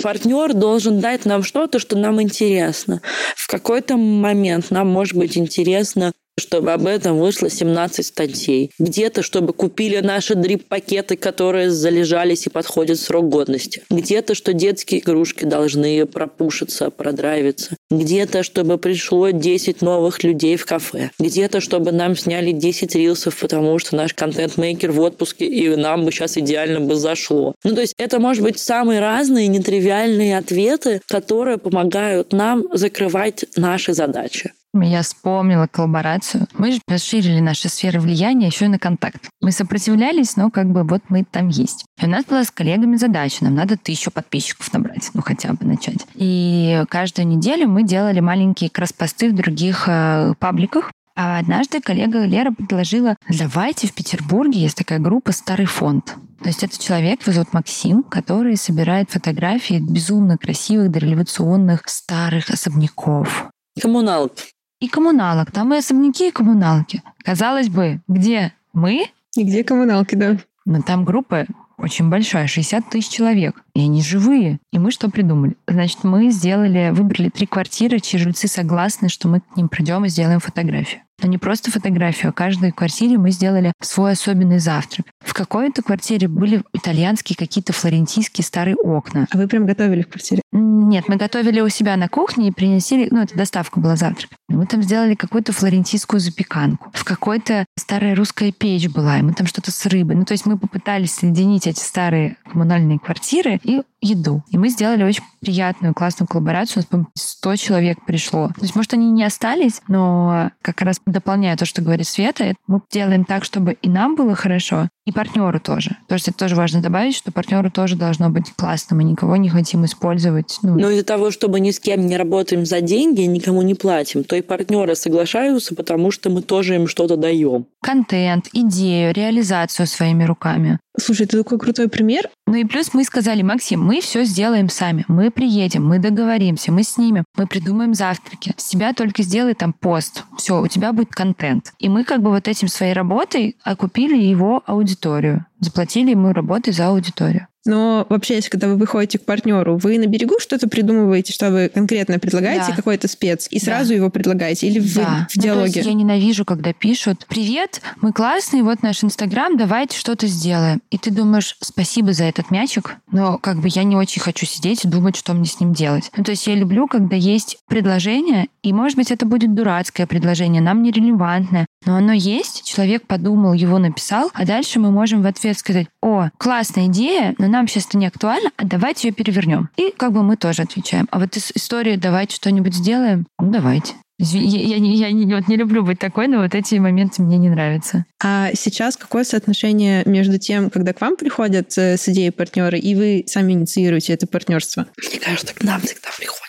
[0.03, 3.03] партнер должен дать нам что-то, что нам интересно.
[3.37, 8.71] В какой-то момент нам может быть интересно чтобы об этом вышло 17 статей.
[8.79, 13.83] Где-то, чтобы купили наши дрип-пакеты, которые залежались и подходят срок годности.
[13.91, 17.77] Где-то, что детские игрушки должны пропушиться, продрайвиться.
[17.91, 21.11] Где-то, чтобы пришло 10 новых людей в кафе.
[21.19, 26.13] Где-то, чтобы нам сняли 10 рилсов, потому что наш контент-мейкер в отпуске, и нам бы
[26.13, 27.55] сейчас идеально бы зашло.
[27.65, 33.95] Ну, то есть это может быть самые разные нетривиальные ответы, которые помогают нам закрывать наши
[33.95, 34.53] задачи.
[34.85, 36.47] Я вспомнила коллаборацию.
[36.55, 39.29] Мы же расширили наши сферы влияния еще и на контакт.
[39.41, 41.85] Мы сопротивлялись, но как бы вот мы там есть.
[42.01, 45.65] И у нас была с коллегами задача, нам надо тысячу подписчиков набрать, ну хотя бы
[45.67, 46.07] начать.
[46.15, 52.51] И каждую неделю мы делали маленькие кросс-посты в других э, пабликах, а однажды коллега Лера
[52.51, 56.15] предложила, давайте в Петербурге есть такая группа «Старый фонд».
[56.43, 63.49] То есть это человек, его зовут Максим, который собирает фотографии безумно красивых дореволюционных старых особняков.
[63.81, 64.33] Коммуналок
[64.81, 65.51] и коммуналок.
[65.51, 67.03] Там и особняки, и коммуналки.
[67.25, 69.07] Казалось бы, где мы?
[69.37, 70.39] И где коммуналки, да.
[70.65, 71.47] Но там группа
[71.79, 73.63] очень большая, 60 тысяч человек.
[73.75, 74.59] И они живые.
[74.73, 75.57] И мы что придумали?
[75.67, 80.09] Значит, мы сделали, выбрали три квартиры, чьи жильцы согласны, что мы к ним придем и
[80.09, 81.03] сделаем фотографию.
[81.23, 85.07] Но не просто фотографию, а каждой квартире мы сделали свой особенный завтрак.
[85.21, 89.27] В какой-то квартире были итальянские какие-то флорентийские старые окна.
[89.31, 90.43] А вы прям готовили в квартире?
[90.53, 94.31] Нет, мы готовили у себя на кухне и принесли, ну, это доставка была завтрак.
[94.49, 96.91] Мы там сделали какую-то флорентийскую запеканку.
[96.93, 100.17] В какой-то старая русская печь была, и мы там что-то с рыбой.
[100.17, 104.43] Ну, то есть мы попытались соединить эти старые коммунальные квартиры и еду.
[104.51, 106.85] И мы сделали очень приятную, классную коллаборацию.
[106.91, 108.49] У нас, 100 человек пришло.
[108.49, 112.81] То есть, может, они не остались, но как раз дополняя то, что говорит Света, мы
[112.91, 115.97] делаем так, чтобы и нам было хорошо, и партнеру тоже.
[116.09, 118.97] То есть это тоже важно добавить, что партнеру тоже должно быть классно.
[118.97, 120.59] Мы никого не хотим использовать.
[120.63, 123.75] Ну, Но из-за того, что мы ни с кем не работаем за деньги, никому не
[123.75, 127.67] платим, то и партнеры соглашаются, потому что мы тоже им что-то даем.
[127.83, 130.81] Контент, идею, реализацию своими руками.
[130.99, 132.29] Слушай, это такой крутой пример.
[132.47, 135.05] Ну и плюс мы сказали, Максим, мы все сделаем сами.
[135.09, 138.55] Мы приедем, мы договоримся, мы снимем, мы придумаем завтраки.
[138.57, 140.25] С тебя только сделай там пост.
[140.39, 141.73] Все, у тебя будет контент.
[141.79, 145.45] И мы как бы вот этим своей работой окупили его аудиторию.
[145.61, 147.49] Заплатили ему работой за аудиторию.
[147.67, 151.69] Но вообще, если когда вы выходите к партнеру, вы на берегу что-то придумываете, что вы
[151.69, 152.77] конкретно предлагаете да.
[152.77, 153.95] какой-то спец, и сразу да.
[153.97, 155.27] его предлагаете, или да.
[155.29, 155.67] в, в диалоге?
[155.67, 160.27] Ну, то есть я ненавижу, когда пишут «Привет, мы классные, вот наш Инстаграм, давайте что-то
[160.27, 160.81] сделаем».
[160.91, 164.85] И ты думаешь «Спасибо за этот мячик», но как бы я не очень хочу сидеть
[164.85, 166.11] и думать, что мне с ним делать.
[166.17, 170.61] Ну, то есть я люблю, когда есть предложение, и, может быть, это будет дурацкое предложение,
[170.61, 175.57] нам нерелевантное, но оно есть, человек подумал, его написал, а дальше мы можем в ответ
[175.57, 179.69] сказать «О, классная идея, но нам сейчас это не актуально, а давайте ее перевернем.
[179.77, 181.07] И как бы мы тоже отвечаем.
[181.13, 183.95] А вот история «давайте что-нибудь сделаем», ну давайте.
[184.19, 187.51] Я, я, я, я вот не люблю быть такой, но вот эти моменты мне не
[187.51, 188.05] нравятся.
[188.21, 192.97] А сейчас какое соотношение между тем, когда к вам приходят э, с идеей партнеры, и
[192.97, 194.87] вы сами инициируете это партнерство?
[194.97, 196.46] Мне кажется, к нам всегда приходят.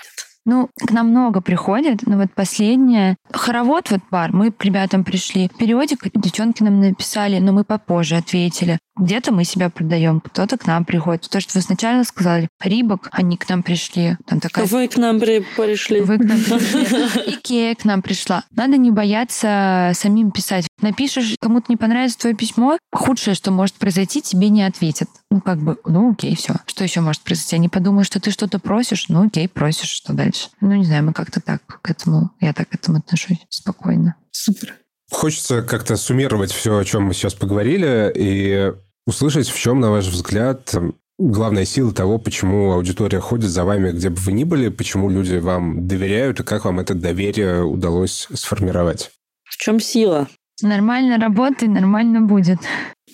[0.47, 3.17] Ну, к нам много приходит, но вот последнее...
[3.33, 5.51] Хоровод, вот бар, мы к ребятам пришли.
[5.59, 8.79] Периодик девчонки нам написали, но мы попозже ответили.
[8.97, 11.29] Где-то мы себя продаем, кто-то к нам приходит.
[11.29, 14.17] То, что вы сначала сказали, Рибок, они к нам пришли.
[14.25, 14.65] Там такая...
[14.65, 15.39] Вы к нам при...
[15.55, 16.01] пришли.
[16.01, 17.21] Вы к нам пришли.
[17.33, 18.43] Икея к нам пришла.
[18.55, 20.67] Надо не бояться самим писать.
[20.81, 25.09] Напишешь, кому-то не понравится твое письмо, худшее, что может произойти, тебе не ответят.
[25.29, 26.55] Ну, как бы, ну, окей, все.
[26.65, 27.55] Что еще может произойти?
[27.55, 30.49] Они подумают, что ты что-то просишь, ну, окей, просишь, что дальше?
[30.61, 34.15] Ну, не знаю, мы как-то так к этому, я так к этому отношусь спокойно.
[34.31, 34.75] Супер.
[35.11, 38.73] Хочется как-то суммировать все, о чем мы сейчас поговорили, и
[39.07, 40.75] услышать, в чем, на ваш взгляд,
[41.17, 45.37] главная сила того, почему аудитория ходит за вами, где бы вы ни были, почему люди
[45.37, 49.11] вам доверяют, и как вам это доверие удалось сформировать?
[49.45, 50.27] В чем сила?
[50.61, 52.59] Нормально работай, нормально будет.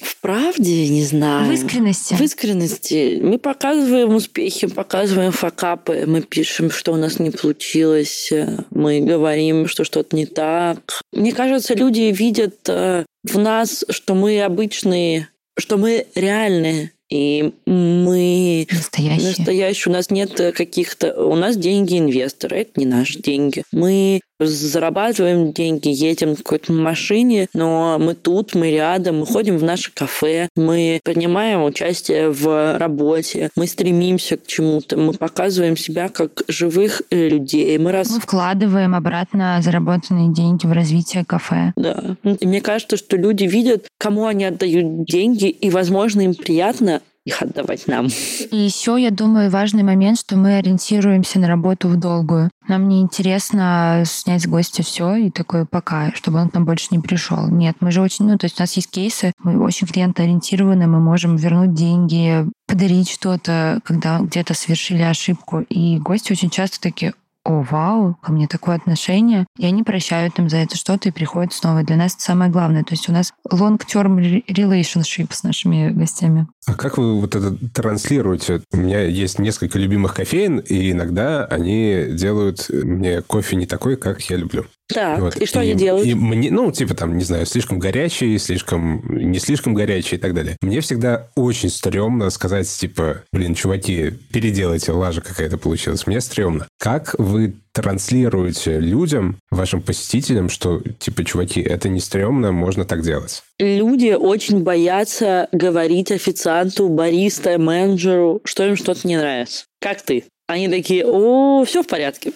[0.01, 1.49] В правде, не знаю.
[1.49, 2.13] В искренности.
[2.15, 3.19] В искренности.
[3.21, 8.31] Мы показываем успехи, показываем факапы, мы пишем, что у нас не получилось,
[8.71, 10.79] мы говорим, что что-то не так.
[11.11, 18.67] Мне кажется, люди видят э, в нас, что мы обычные что мы реальные, и мы
[18.71, 19.27] настоящие.
[19.27, 19.91] настоящие.
[19.91, 21.13] У нас нет каких-то...
[21.25, 23.63] У нас деньги инвестора, это не наши деньги.
[23.71, 29.63] Мы зарабатываем деньги, едем в какой-то машине, но мы тут, мы рядом, мы ходим в
[29.63, 36.43] наше кафе, мы принимаем участие в работе, мы стремимся к чему-то, мы показываем себя как
[36.47, 37.77] живых э, людей.
[37.77, 38.09] Мы, раз...
[38.09, 41.73] мы вкладываем обратно заработанные деньги в развитие кафе.
[41.75, 42.15] Да.
[42.23, 47.41] И мне кажется, что люди видят, кому они отдают деньги, и, возможно, им приятно их
[47.41, 48.07] отдавать нам.
[48.07, 52.49] И еще, я думаю, важный момент, что мы ориентируемся на работу в долгую.
[52.67, 56.87] Нам не интересно снять с гостя все и такое пока, чтобы он к нам больше
[56.91, 57.47] не пришел.
[57.47, 60.99] Нет, мы же очень, ну, то есть у нас есть кейсы, мы очень клиентоориентированы, мы
[60.99, 65.61] можем вернуть деньги, подарить что-то, когда где-то совершили ошибку.
[65.69, 67.13] И гости очень часто такие,
[67.45, 71.53] о, вау, ко мне такое отношение, и они прощают им за это что-то и приходят
[71.53, 71.83] снова.
[71.83, 72.83] Для нас это самое главное.
[72.83, 76.47] То есть у нас long-term relationship с нашими гостями.
[76.65, 78.61] А как вы вот это транслируете?
[78.71, 84.21] У меня есть несколько любимых кофеин, и иногда они делают мне кофе не такой, как
[84.29, 84.65] я люблю.
[84.87, 85.37] Так, вот.
[85.37, 86.07] и что и, они делают?
[86.07, 90.33] И мне, ну, типа там, не знаю, слишком горячий, слишком, не слишком горячий и так
[90.33, 90.57] далее.
[90.61, 96.05] Мне всегда очень стрёмно сказать, типа, блин, чуваки, переделайте, лажа какая-то получилась.
[96.05, 96.67] Мне стрёмно.
[96.79, 103.41] Как вы транслируете людям, вашим посетителям, что, типа, чуваки, это не стрёмно, можно так делать?
[103.59, 109.65] Люди очень боятся говорить официанту, бариста, менеджеру, что им что-то не нравится.
[109.79, 110.25] Как ты?
[110.47, 112.31] Они такие, о, все в порядке.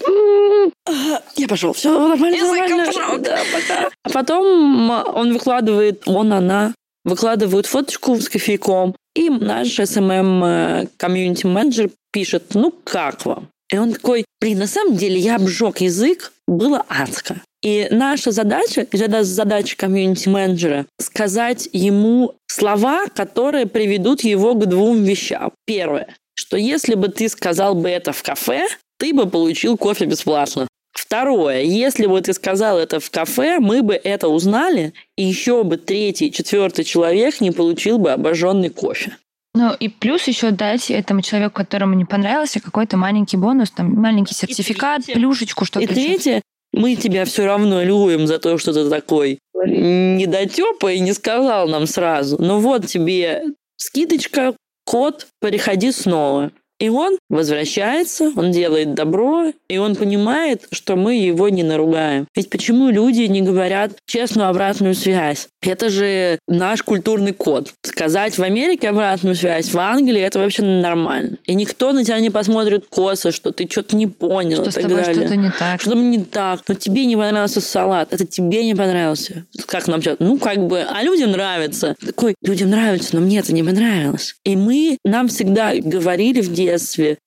[1.35, 3.17] Я пошел, все нормально, нормально.
[3.19, 3.89] Да, пока.
[4.03, 12.53] А потом он выкладывает, он, она, выкладывают фоточку с кофейком, и наш SMM комьюнити-менеджер пишет,
[12.53, 13.49] ну как вам?
[13.71, 17.41] И он такой, блин, на самом деле я обжег язык, было адско.
[17.61, 18.87] И наша задача,
[19.23, 25.51] задача комьюнити-менеджера, сказать ему слова, которые приведут его к двум вещам.
[25.65, 28.67] Первое, что если бы ты сказал бы это в кафе,
[28.99, 30.67] ты бы получил кофе бесплатно.
[30.93, 35.77] Второе, если бы ты сказал это в кафе, мы бы это узнали, и еще бы
[35.77, 39.15] третий, четвертый человек не получил бы обожженный кофе.
[39.53, 44.35] Ну и плюс еще дать этому человеку, которому не понравился, какой-то маленький бонус, там маленький
[44.35, 45.85] сертификат, третье, плюшечку, что-то.
[45.85, 46.41] И третье,
[46.73, 51.87] мы тебя все равно любим за то, что ты такой недотепа и не сказал нам
[51.87, 52.37] сразу.
[52.39, 53.43] Ну вот тебе
[53.77, 54.55] скидочка,
[54.87, 56.51] код, переходи снова.
[56.79, 62.27] И он возвращается, он делает добро, и он понимает, что мы его не наругаем.
[62.35, 65.47] Ведь почему люди не говорят честную обратную связь?
[65.61, 67.73] Это же наш культурный код.
[67.81, 71.37] Сказать в Америке обратную связь, в Англии это вообще нормально.
[71.45, 74.61] И никто на тебя не посмотрит косо, что ты что-то не понял.
[74.61, 75.81] Что с тобой что-то не так.
[75.81, 76.61] Что-то не так.
[76.67, 78.13] Но тебе не понравился салат.
[78.13, 79.45] Это тебе не понравился.
[79.65, 80.17] Как нам сейчас?
[80.19, 81.95] Ну, как бы, а людям нравится.
[82.05, 84.35] Такой, людям нравится, но мне это не понравилось.
[84.43, 86.66] И мы, нам всегда говорили в детстве,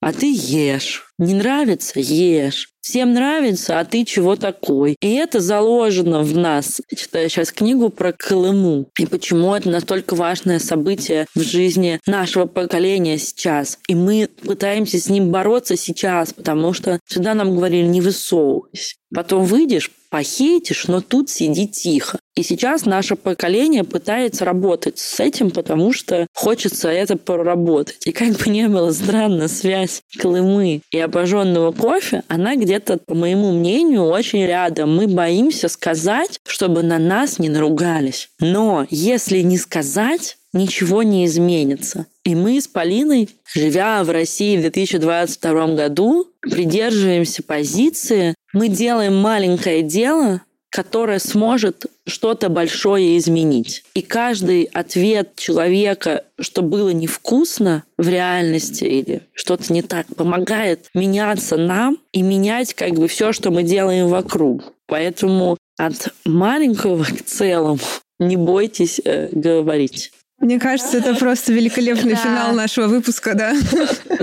[0.01, 1.10] а ты ешь.
[1.21, 2.01] Не нравится?
[2.01, 2.71] Ешь.
[2.81, 4.97] Всем нравится, а ты чего такой?
[5.03, 6.81] И это заложено в нас.
[6.91, 8.87] Я читаю сейчас книгу про Колыму.
[8.99, 13.79] И почему это настолько важное событие в жизни нашего поколения сейчас.
[13.87, 18.95] И мы пытаемся с ним бороться сейчас, потому что всегда нам говорили, не высовывайся.
[19.15, 22.19] Потом выйдешь, похейтишь, но тут сиди тихо.
[22.37, 28.07] И сейчас наше поколение пытается работать с этим, потому что хочется это проработать.
[28.07, 33.53] И как бы не было странно, связь Колымы и обожженного кофе, она где-то, по моему
[33.53, 34.97] мнению, очень рядом.
[34.97, 38.31] Мы боимся сказать, чтобы на нас не наругались.
[38.41, 42.07] Но если не сказать, ничего не изменится.
[42.25, 49.83] И мы с Полиной, живя в России в 2022 году, придерживаемся позиции, мы делаем маленькое
[49.83, 53.85] дело, которое сможет что-то большое изменить.
[53.95, 61.57] И каждый ответ человека, что было невкусно в реальности или что-то не так, помогает меняться
[61.57, 64.73] нам и менять как бы все, что мы делаем вокруг.
[64.87, 67.81] Поэтому от маленького к целому
[68.19, 70.13] не бойтесь э, говорить.
[70.39, 72.19] Мне кажется, это просто великолепный да.
[72.19, 73.55] финал нашего выпуска, да?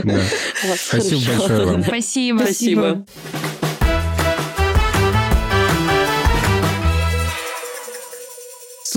[0.04, 0.22] да.
[0.76, 1.84] Спасибо большое вам.
[1.84, 2.40] Спасибо.
[2.40, 3.06] Спасибо.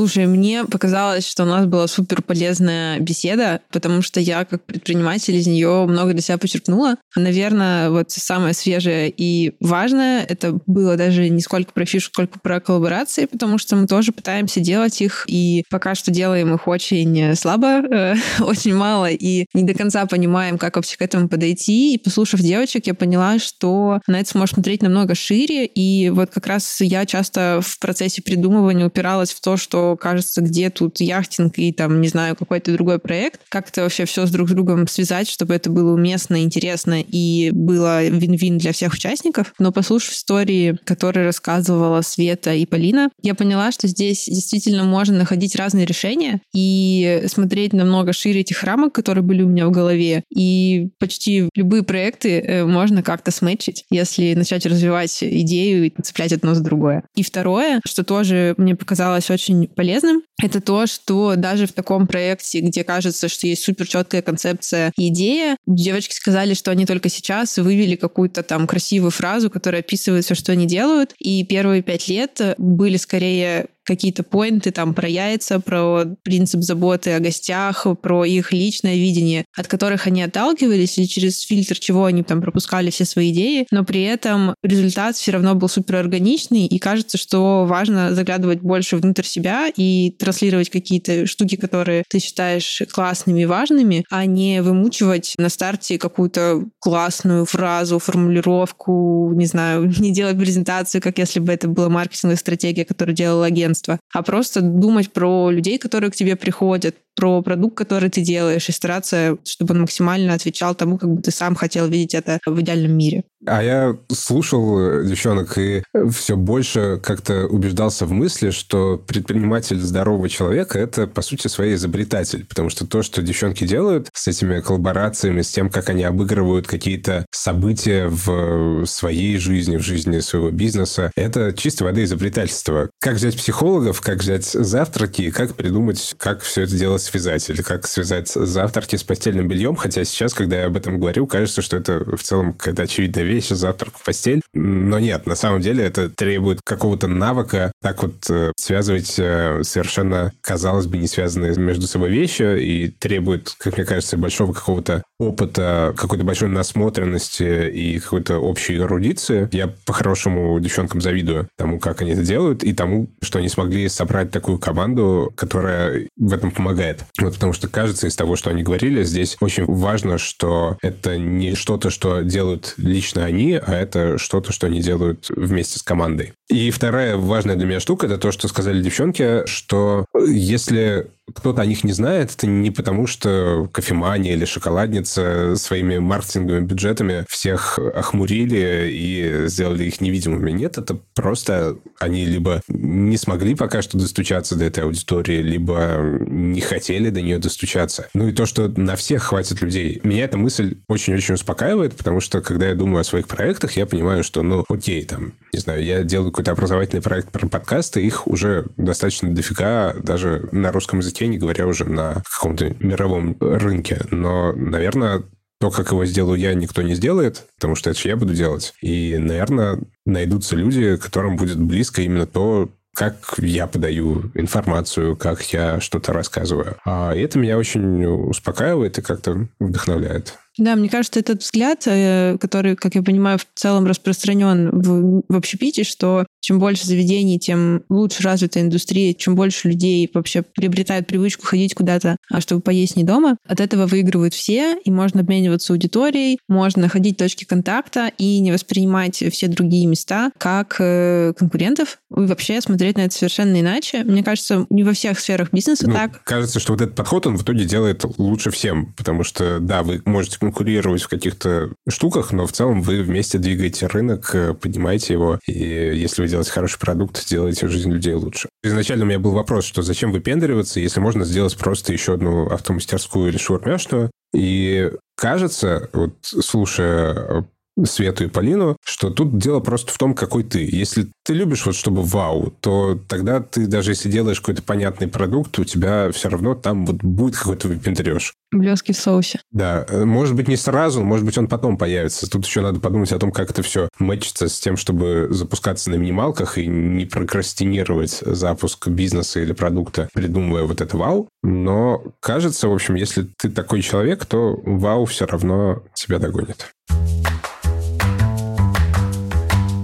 [0.01, 5.37] Слушай, мне показалось, что у нас была супер полезная беседа, потому что я как предприниматель
[5.37, 6.97] из нее много для себя подчеркнула.
[7.17, 12.61] Наверное, вот самое свежее и важное это было даже не сколько про фишку, сколько про
[12.61, 17.83] коллаборации, потому что мы тоже пытаемся делать их, и пока что делаем их очень слабо,
[17.83, 21.93] э, очень мало, и не до конца понимаем, как вообще к этому подойти.
[21.93, 26.47] И послушав девочек, я поняла, что на это сможешь смотреть намного шире, и вот как
[26.47, 31.73] раз я часто в процессе придумывания упиралась в то, что кажется, где тут яхтинг и
[31.73, 33.41] там, не знаю, какой-то другой проект.
[33.49, 37.51] Как это вообще все с друг с другом связать, чтобы это было уместно, интересно и
[37.53, 39.53] было вин-вин для всех участников.
[39.59, 45.57] Но послушав истории, которые рассказывала Света и Полина, я поняла, что здесь действительно можно находить
[45.57, 50.25] разные решения и смотреть намного шире этих рамок, которые были у меня в голове.
[50.35, 56.55] И почти любые проекты э, можно как-то сметчить, если начать развивать идею и цеплять одно
[56.55, 57.05] за другое.
[57.15, 62.61] И второе, что тоже мне показалось очень полезным, это то, что даже в таком проекте,
[62.61, 67.59] где кажется, что есть супер четкая концепция и идея, девочки сказали, что они только сейчас
[67.59, 71.15] вывели какую-то там красивую фразу, которая описывает все, что они делают.
[71.19, 77.21] И первые пять лет были скорее какие-то поинты там про яйца, про принцип заботы о
[77.21, 82.41] гостях, про их личное видение, от которых они отталкивались и через фильтр чего они там
[82.41, 87.19] пропускали все свои идеи, но при этом результат все равно был супер органичный, и кажется,
[87.19, 93.47] что важно заглядывать больше внутрь себя и транслировать какие-то штуки, которые ты считаешь классными и
[93.47, 101.01] важными, а не вымучивать на старте какую-то классную фразу, формулировку, не знаю, не делать презентацию,
[101.01, 105.79] как если бы это была маркетинговая стратегия, которую делал агентство а просто думать про людей,
[105.79, 110.75] которые к тебе приходят, про продукт, который ты делаешь, и стараться, чтобы он максимально отвечал
[110.75, 113.23] тому, как бы ты сам хотел видеть это в идеальном мире.
[113.47, 115.83] А я слушал девчонок и
[116.13, 122.45] все больше как-то убеждался в мысли, что предприниматель здорового человека– это, по сути, своей изобретатель.
[122.47, 127.27] Потому что то, что девчонки делают с этими коллаборациями, с тем, как они обыгрывают какие-то
[127.31, 132.91] события в своей жизни, в жизни своего бизнеса, это чистой воды изобретательство.
[133.01, 137.87] Как взять психологов, как взять завтраки, как придумать, как все это дело связать, или как
[137.87, 139.77] связать завтраки с постельным бельем.
[139.77, 143.49] Хотя сейчас, когда я об этом говорю, кажется, что это в целом какая-то очевидная вещь,
[143.49, 144.43] завтрак в постель.
[144.55, 150.33] Но нет, на самом деле это требует какого-то навыка так вот э, связывать э, совершенно,
[150.41, 155.95] казалось бы, не связанные между собой вещи и требует, как мне кажется, большого какого-то опыта,
[155.97, 159.49] какой-то большой насмотренности и какой-то общей эрудиции.
[159.53, 164.31] Я по-хорошему девчонкам завидую тому, как они это делают, и тому, что они смогли собрать
[164.31, 167.05] такую команду, которая в этом помогает.
[167.21, 171.55] Вот потому что кажется из того, что они говорили, здесь очень важно, что это не
[171.55, 176.33] что-то, что делают лично они, а это что-то, что они делают вместе с командой.
[176.49, 181.67] И вторая важная для меня штука, это то, что сказали девчонки, что если кто-то о
[181.67, 188.91] них не знает, это не потому, что кофемания или шоколадница своими маркетинговыми бюджетами всех охмурили
[188.93, 190.51] и сделали их невидимыми.
[190.51, 196.61] Нет, это просто они либо не смогли пока что достучаться до этой аудитории, либо не
[196.61, 198.09] хотели до нее достучаться.
[198.15, 200.01] Ну и то, что на всех хватит людей.
[200.03, 204.25] Меня эта мысль очень-очень успокаивает, потому что, когда я думаю о своих проектах, я понимаю,
[204.25, 208.67] что, ну, окей, там, не знаю, я делаю какой-то образовательный проект про подкасты, их уже
[208.77, 214.01] достаточно дофига даже на русском языке вообще не говоря уже на каком-то мировом рынке.
[214.11, 215.23] Но, наверное,
[215.61, 218.73] то, как его сделаю я, никто не сделает, потому что это я буду делать.
[218.81, 225.81] И, наверное, найдутся люди, которым будет близко именно то, как я подаю информацию, как я
[225.81, 226.77] что-то рассказываю.
[226.85, 230.39] А, это меня очень успокаивает и как-то вдохновляет.
[230.59, 235.37] Да, мне кажется, этот взгляд, э, который, как я понимаю, в целом распространен в, в
[235.37, 241.47] общепите, что чем больше заведений, тем лучше развита индустрия, чем больше людей вообще приобретают привычку
[241.47, 243.37] ходить куда-то, а чтобы поесть не дома.
[243.47, 249.23] От этого выигрывают все, и можно обмениваться аудиторией, можно находить точки контакта и не воспринимать
[249.31, 254.05] все другие места как э, конкурентов, вообще смотреть на это совершенно иначе.
[254.05, 256.23] Мне кажется, не во всех сферах бизнеса ну, так.
[256.25, 260.03] Кажется, что вот этот подход, он в итоге делает лучше всем, потому что, да, вы
[260.05, 265.39] можете конкурировать в каких-то штуках, но в целом вы вместе двигаете рынок, э, поднимаете его,
[265.47, 268.49] и если вы делаете хороший продукт, делаете жизнь людей лучше.
[268.63, 273.29] Изначально у меня был вопрос, что зачем выпендриваться, если можно сделать просто еще одну автомастерскую
[273.29, 277.47] или шаурмяшную, и кажется, вот слушая
[277.85, 280.69] Свету и Полину, что тут дело просто в том, какой ты.
[280.71, 285.59] Если ты любишь вот чтобы вау, то тогда ты даже если делаешь какой-то понятный продукт,
[285.59, 288.35] у тебя все равно там вот будет какой-то выпендреж.
[288.53, 289.41] Блески в соусе.
[289.53, 292.29] Да, может быть не сразу, может быть он потом появится.
[292.29, 295.95] Тут еще надо подумать о том, как это все мэчится с тем, чтобы запускаться на
[295.95, 301.29] минималках и не прокрастинировать запуск бизнеса или продукта, придумывая вот это вау.
[301.43, 306.71] Но кажется, в общем, если ты такой человек, то вау все равно тебя догонит.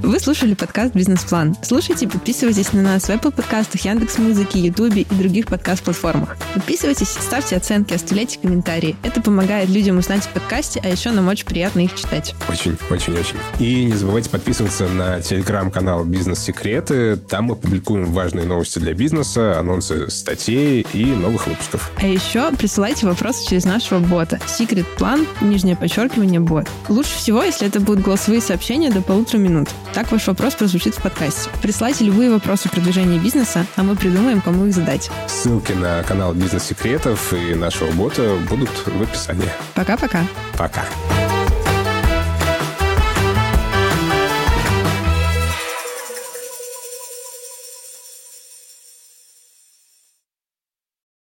[0.07, 1.57] Вы слушали подкаст «Бизнес-план».
[1.64, 6.36] Слушайте и подписывайтесь на нас в Apple подкастах, Яндекс.Музыке, Ютубе и других подкаст-платформах.
[6.54, 8.94] Подписывайтесь, ставьте оценки, оставляйте комментарии.
[9.02, 12.36] Это помогает людям узнать о подкасте, а еще нам очень приятно их читать.
[12.48, 13.34] Очень, очень, очень.
[13.59, 17.16] И не забывайте подписываться на телеграм-канал «Бизнес-секреты».
[17.16, 21.90] Там мы публикуем важные новости для бизнеса, анонсы статей и новых выпусков.
[22.00, 24.38] А еще присылайте вопросы через нашего бота.
[24.46, 26.68] Secret план, нижнее подчеркивание, бот.
[26.88, 29.68] Лучше всего, если это будут голосовые сообщения до полутора минут.
[29.97, 31.49] Так ваш вопрос прозвучит в подкасте.
[31.62, 35.11] Присылайте любые вопросы продвижения бизнеса, а мы придумаем, кому их задать.
[35.26, 39.49] Ссылки на канал Бизнес Секретов и нашего бота будут в описании.
[39.72, 40.26] Пока-пока.
[40.53, 40.82] Пока.
[40.82, 40.84] -пока.
[41.18, 41.36] Пока.